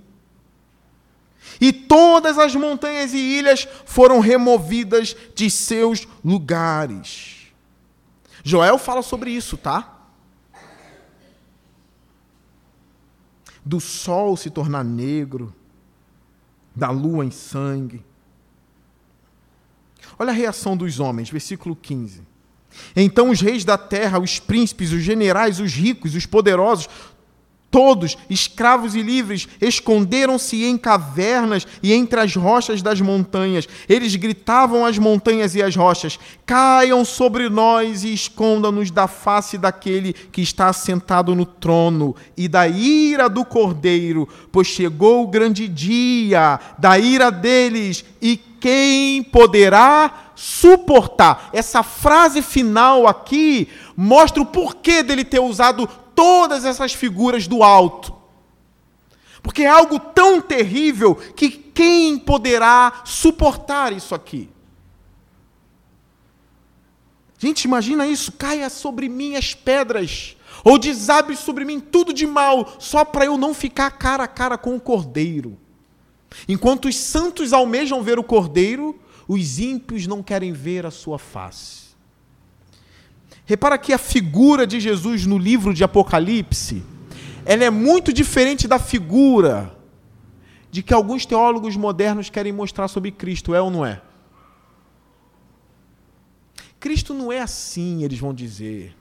[1.60, 7.48] E todas as montanhas e ilhas foram removidas de seus lugares.
[8.44, 9.98] Joel fala sobre isso, tá?
[13.64, 15.54] Do sol se tornar negro,
[16.74, 18.02] da lua em sangue.
[20.18, 22.22] Olha a reação dos homens, versículo 15.
[22.94, 26.88] Então os reis da terra, os príncipes, os generais, os ricos, os poderosos,
[27.70, 33.68] Todos, escravos e livres, esconderam-se em cavernas e entre as rochas das montanhas.
[33.88, 40.12] Eles gritavam às montanhas e às rochas: Caiam sobre nós e escondam-nos da face daquele
[40.12, 46.58] que está sentado no trono e da ira do cordeiro, pois chegou o grande dia
[46.76, 51.50] da ira deles e quem poderá suportar?
[51.52, 58.16] Essa frase final aqui mostra o porquê dele ter usado todas essas figuras do alto.
[59.42, 64.48] Porque é algo tão terrível que quem poderá suportar isso aqui?
[67.38, 72.76] Gente, imagina isso, caia sobre mim as pedras, ou desabe sobre mim tudo de mal,
[72.78, 75.58] só para eu não ficar cara a cara com o cordeiro.
[76.48, 78.98] Enquanto os santos almejam ver o cordeiro,
[79.32, 81.90] os ímpios não querem ver a sua face.
[83.46, 86.82] Repara que a figura de Jesus no livro de Apocalipse,
[87.44, 89.72] ela é muito diferente da figura
[90.68, 94.02] de que alguns teólogos modernos querem mostrar sobre Cristo, é ou não é?
[96.80, 98.96] Cristo não é assim, eles vão dizer.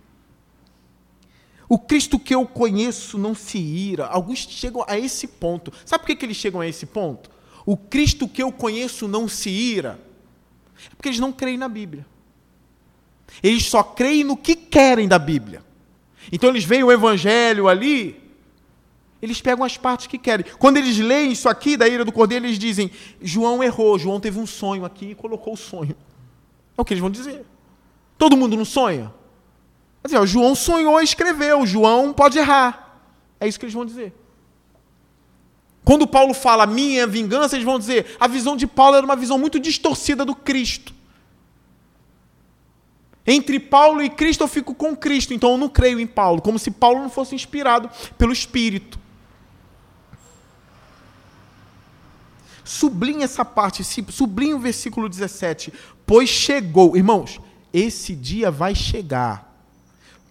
[1.67, 4.05] O Cristo que eu conheço não se ira.
[4.05, 5.73] Alguns chegam a esse ponto.
[5.83, 7.31] Sabe por que, que eles chegam a esse ponto?
[7.65, 10.07] O Cristo que eu conheço não se ira.
[10.87, 12.05] É porque eles não creem na Bíblia.
[13.43, 15.63] Eles só creem no que querem da Bíblia.
[16.31, 18.21] Então eles veem o Evangelho ali,
[19.21, 20.45] eles pegam as partes que querem.
[20.57, 24.39] Quando eles leem isso aqui da ira do cordeiro, eles dizem: João errou, João teve
[24.39, 25.95] um sonho aqui e colocou o sonho.
[26.77, 27.45] É o que eles vão dizer.
[28.17, 29.13] Todo mundo não sonha?
[30.03, 33.01] Dizer, ó, João sonhou e escreveu, João pode errar.
[33.39, 34.13] É isso que eles vão dizer.
[35.89, 39.39] Quando Paulo fala minha vingança, eles vão dizer a visão de Paulo era uma visão
[39.39, 40.93] muito distorcida do Cristo.
[43.25, 46.59] Entre Paulo e Cristo eu fico com Cristo, então eu não creio em Paulo, como
[46.59, 48.99] se Paulo não fosse inspirado pelo Espírito.
[52.63, 55.73] Sublinha essa parte, sublinha o versículo 17.
[56.05, 57.39] Pois chegou, irmãos,
[57.73, 59.49] esse dia vai chegar.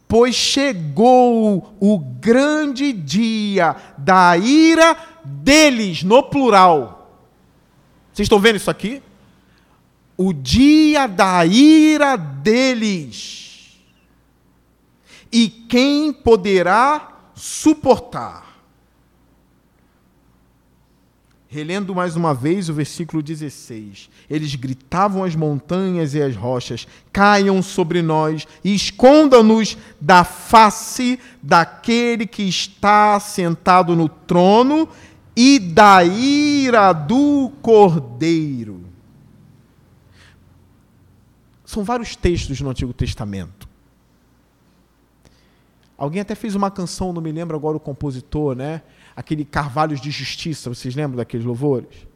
[0.07, 7.13] Pois chegou o grande dia da ira deles, no plural.
[8.13, 9.03] Vocês estão vendo isso aqui?
[10.19, 13.79] o dia da ira deles.
[15.31, 18.49] E quem poderá suportar?
[21.51, 24.11] Relendo mais uma vez o versículo 16.
[24.29, 32.27] Eles gritavam às montanhas e às rochas: caiam sobre nós e escondam-nos da face daquele
[32.27, 34.89] que está sentado no trono
[35.41, 38.85] e da ira do cordeiro.
[41.65, 43.69] São vários textos no Antigo Testamento.
[45.97, 48.83] Alguém até fez uma canção, não me lembro agora o compositor, né?
[49.15, 52.09] Aquele Carvalhos de Justiça, vocês lembram daqueles louvores?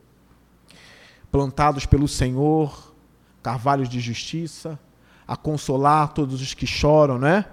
[1.31, 2.93] Plantados pelo Senhor,
[3.41, 4.77] carvalhos de justiça,
[5.29, 7.47] a consolar todos os que choram, né?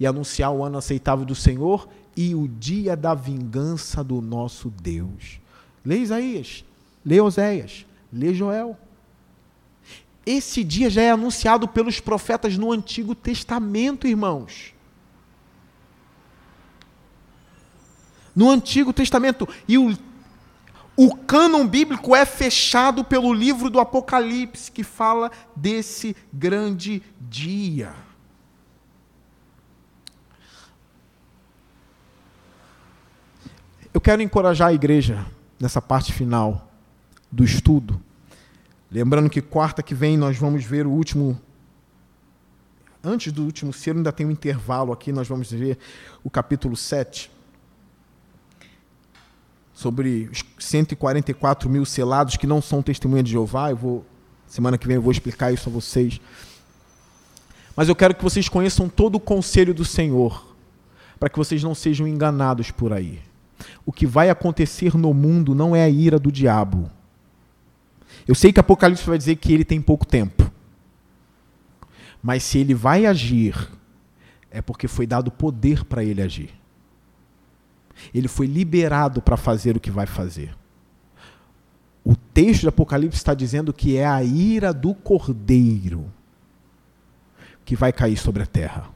[0.00, 1.86] E anunciar o ano aceitável do Senhor
[2.16, 5.38] e o dia da vingança do nosso Deus.
[5.84, 6.64] Lê Isaías,
[7.04, 8.76] lê Oséias, lê Joel.
[10.24, 14.74] Esse dia já é anunciado pelos profetas no Antigo Testamento, irmãos.
[18.34, 19.46] No Antigo Testamento.
[19.68, 19.96] E o,
[20.96, 28.05] o cânon bíblico é fechado pelo livro do Apocalipse, que fala desse grande dia.
[33.96, 35.24] Eu quero encorajar a igreja
[35.58, 36.70] nessa parte final
[37.32, 37.98] do estudo
[38.90, 41.40] Lembrando que quarta que vem nós vamos ver o último,
[43.02, 45.78] antes do último selo, ainda tem um intervalo aqui, nós vamos ver
[46.22, 47.30] o capítulo 7
[49.72, 53.70] sobre os 144 mil selados que não são testemunha de Jeová.
[53.70, 54.06] Eu vou,
[54.46, 56.20] semana que vem eu vou explicar isso a vocês.
[57.74, 60.54] Mas eu quero que vocês conheçam todo o conselho do Senhor,
[61.18, 63.25] para que vocês não sejam enganados por aí.
[63.84, 66.90] O que vai acontecer no mundo não é a ira do diabo.
[68.26, 70.50] Eu sei que Apocalipse vai dizer que ele tem pouco tempo.
[72.22, 73.70] Mas se ele vai agir,
[74.50, 76.50] é porque foi dado poder para ele agir.
[78.12, 80.54] Ele foi liberado para fazer o que vai fazer.
[82.04, 86.12] O texto de Apocalipse está dizendo que é a ira do cordeiro
[87.64, 88.95] que vai cair sobre a terra.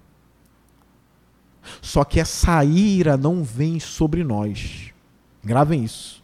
[1.82, 4.92] Só que essa ira não vem sobre nós.
[5.42, 6.22] Gravem isso.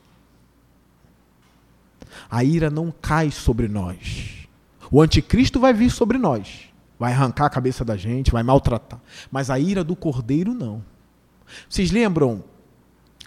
[2.31, 4.49] A ira não cai sobre nós.
[4.91, 6.67] O anticristo vai vir sobre nós.
[6.99, 9.01] Vai arrancar a cabeça da gente, vai maltratar.
[9.31, 10.83] Mas a ira do cordeiro não.
[11.69, 12.43] Vocês lembram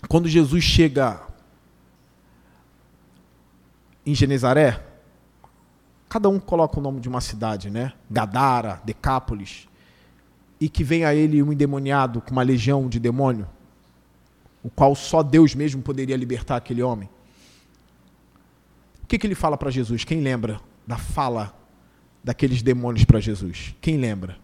[0.07, 1.21] quando Jesus chega
[4.05, 4.83] em Genezaré,
[6.07, 7.93] cada um coloca o nome de uma cidade, né?
[8.09, 9.68] Gadara, Decápolis,
[10.59, 13.47] e que vem a ele um endemoniado com uma legião de demônio,
[14.63, 17.09] o qual só Deus mesmo poderia libertar aquele homem.
[19.01, 20.03] O que, que ele fala para Jesus?
[20.03, 21.57] Quem lembra da fala
[22.23, 23.73] daqueles demônios para Jesus?
[23.81, 24.37] Quem lembra?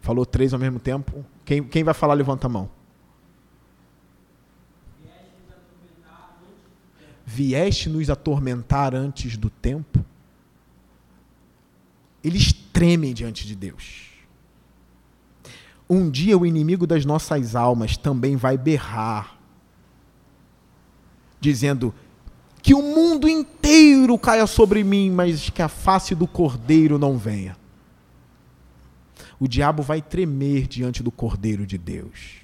[0.00, 1.24] Falou três ao mesmo tempo.
[1.44, 2.70] Quem, quem vai falar, levanta a mão.
[7.24, 10.04] Vieste nos atormentar antes do tempo?
[12.22, 14.10] Eles tremem diante de Deus.
[15.88, 19.38] Um dia o inimigo das nossas almas também vai berrar,
[21.40, 21.94] dizendo:
[22.62, 27.56] Que o mundo inteiro caia sobre mim, mas que a face do cordeiro não venha
[29.42, 32.42] o diabo vai tremer diante do Cordeiro de Deus.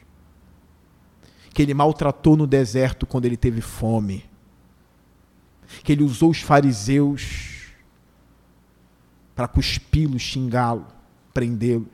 [1.55, 4.25] Que ele maltratou no deserto quando ele teve fome.
[5.85, 7.58] Que ele usou os fariseus
[9.39, 10.85] para cuspi-los, xingá-los,
[11.33, 11.87] prendê-los.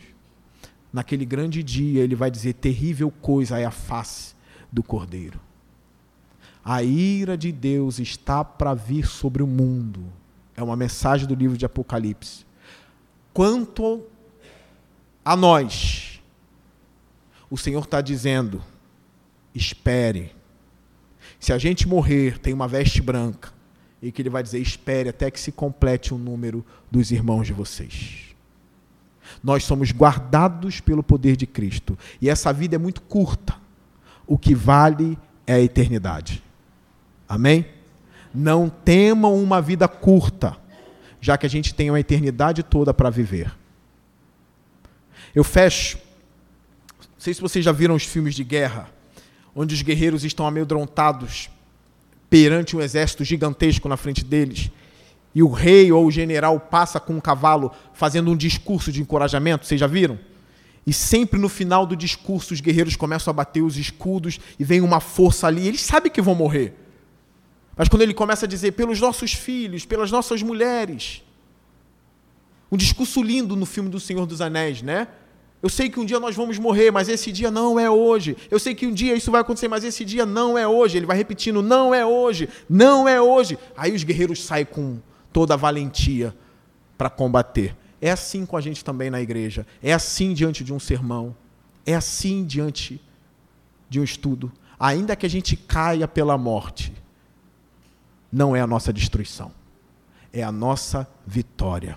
[0.91, 4.35] Naquele grande dia ele vai dizer: terrível coisa é a face
[4.73, 5.39] do Cordeiro.
[6.65, 10.11] A ira de Deus está para vir sobre o mundo.
[10.57, 12.47] É uma mensagem do livro de Apocalipse.
[13.35, 14.03] Quanto
[15.23, 16.23] a nós,
[17.51, 18.65] o Senhor está dizendo:
[19.55, 20.35] espere.
[21.39, 23.53] Se a gente morrer, tem uma veste branca,
[24.05, 27.55] e que Ele vai dizer: espere até que se complete o número dos irmãos de
[27.55, 28.35] vocês.
[29.43, 33.57] Nós somos guardados pelo poder de Cristo, e essa vida é muito curta.
[34.27, 36.43] O que vale é a eternidade.
[37.27, 37.65] Amém?
[38.35, 40.55] Não temam uma vida curta,
[41.19, 43.57] já que a gente tem uma eternidade toda para viver.
[45.35, 45.97] Eu fecho.
[47.01, 48.91] Não sei se vocês já viram os filmes de guerra,
[49.57, 51.49] onde os guerreiros estão amedrontados
[52.35, 54.69] perante um exército gigantesco na frente deles,
[55.33, 59.65] e o rei ou o general passa com um cavalo fazendo um discurso de encorajamento.
[59.65, 60.19] Vocês já viram?
[60.85, 64.81] E sempre no final do discurso os guerreiros começam a bater os escudos e vem
[64.81, 65.69] uma força ali.
[65.69, 66.75] Eles sabem que vão morrer.
[67.77, 71.23] Mas quando ele começa a dizer pelos nossos filhos, pelas nossas mulheres,
[72.69, 75.07] um discurso lindo no filme do Senhor dos Anéis, né?
[75.65, 78.37] Eu sei que um dia nós vamos morrer, mas esse dia não é hoje.
[78.51, 80.99] Eu sei que um dia isso vai acontecer, mas esse dia não é hoje.
[80.99, 83.59] Ele vai repetindo: não é hoje, não é hoje.
[83.75, 84.99] Aí os guerreiros saem com
[85.33, 86.37] toda a valentia
[86.99, 87.75] para combater.
[87.99, 89.67] É assim com a gente também na igreja.
[89.83, 91.35] É assim diante de um sermão.
[91.87, 93.01] É assim diante
[93.89, 94.53] de um estudo.
[94.79, 96.93] Ainda que a gente caia pela morte,
[98.31, 99.51] não é a nossa destruição,
[100.31, 101.97] é a nossa vitória.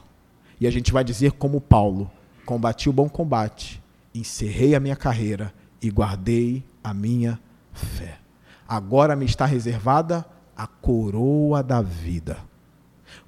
[0.57, 2.09] E a gente vai dizer como Paulo:
[2.47, 3.83] combati o bom combate,
[4.15, 7.37] encerrei a minha carreira e guardei a minha
[7.73, 8.19] fé.
[8.65, 10.25] Agora me está reservada
[10.55, 12.37] a coroa da vida.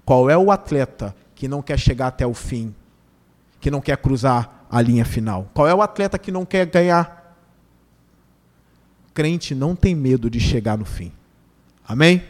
[0.05, 2.73] Qual é o atleta que não quer chegar até o fim,
[3.59, 5.49] que não quer cruzar a linha final?
[5.53, 7.37] Qual é o atleta que não quer ganhar?
[9.13, 11.11] Crente não tem medo de chegar no fim.
[11.85, 12.23] Amém?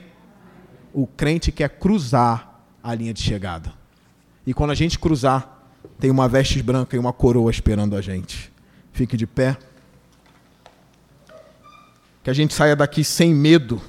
[0.92, 3.72] O crente quer cruzar a linha de chegada.
[4.46, 5.59] E quando a gente cruzar,
[6.00, 8.52] tem uma veste branca e uma coroa esperando a gente.
[8.94, 9.58] Fique de pé.
[12.24, 13.82] Que a gente saia daqui sem medo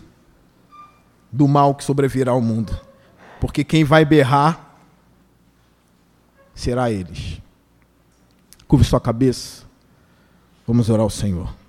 [1.30, 2.78] do mal que sobrevirá ao mundo.
[3.40, 4.76] Porque quem vai berrar
[6.54, 7.40] será eles.
[8.66, 9.64] Curve sua cabeça.
[10.66, 11.59] Vamos orar ao Senhor.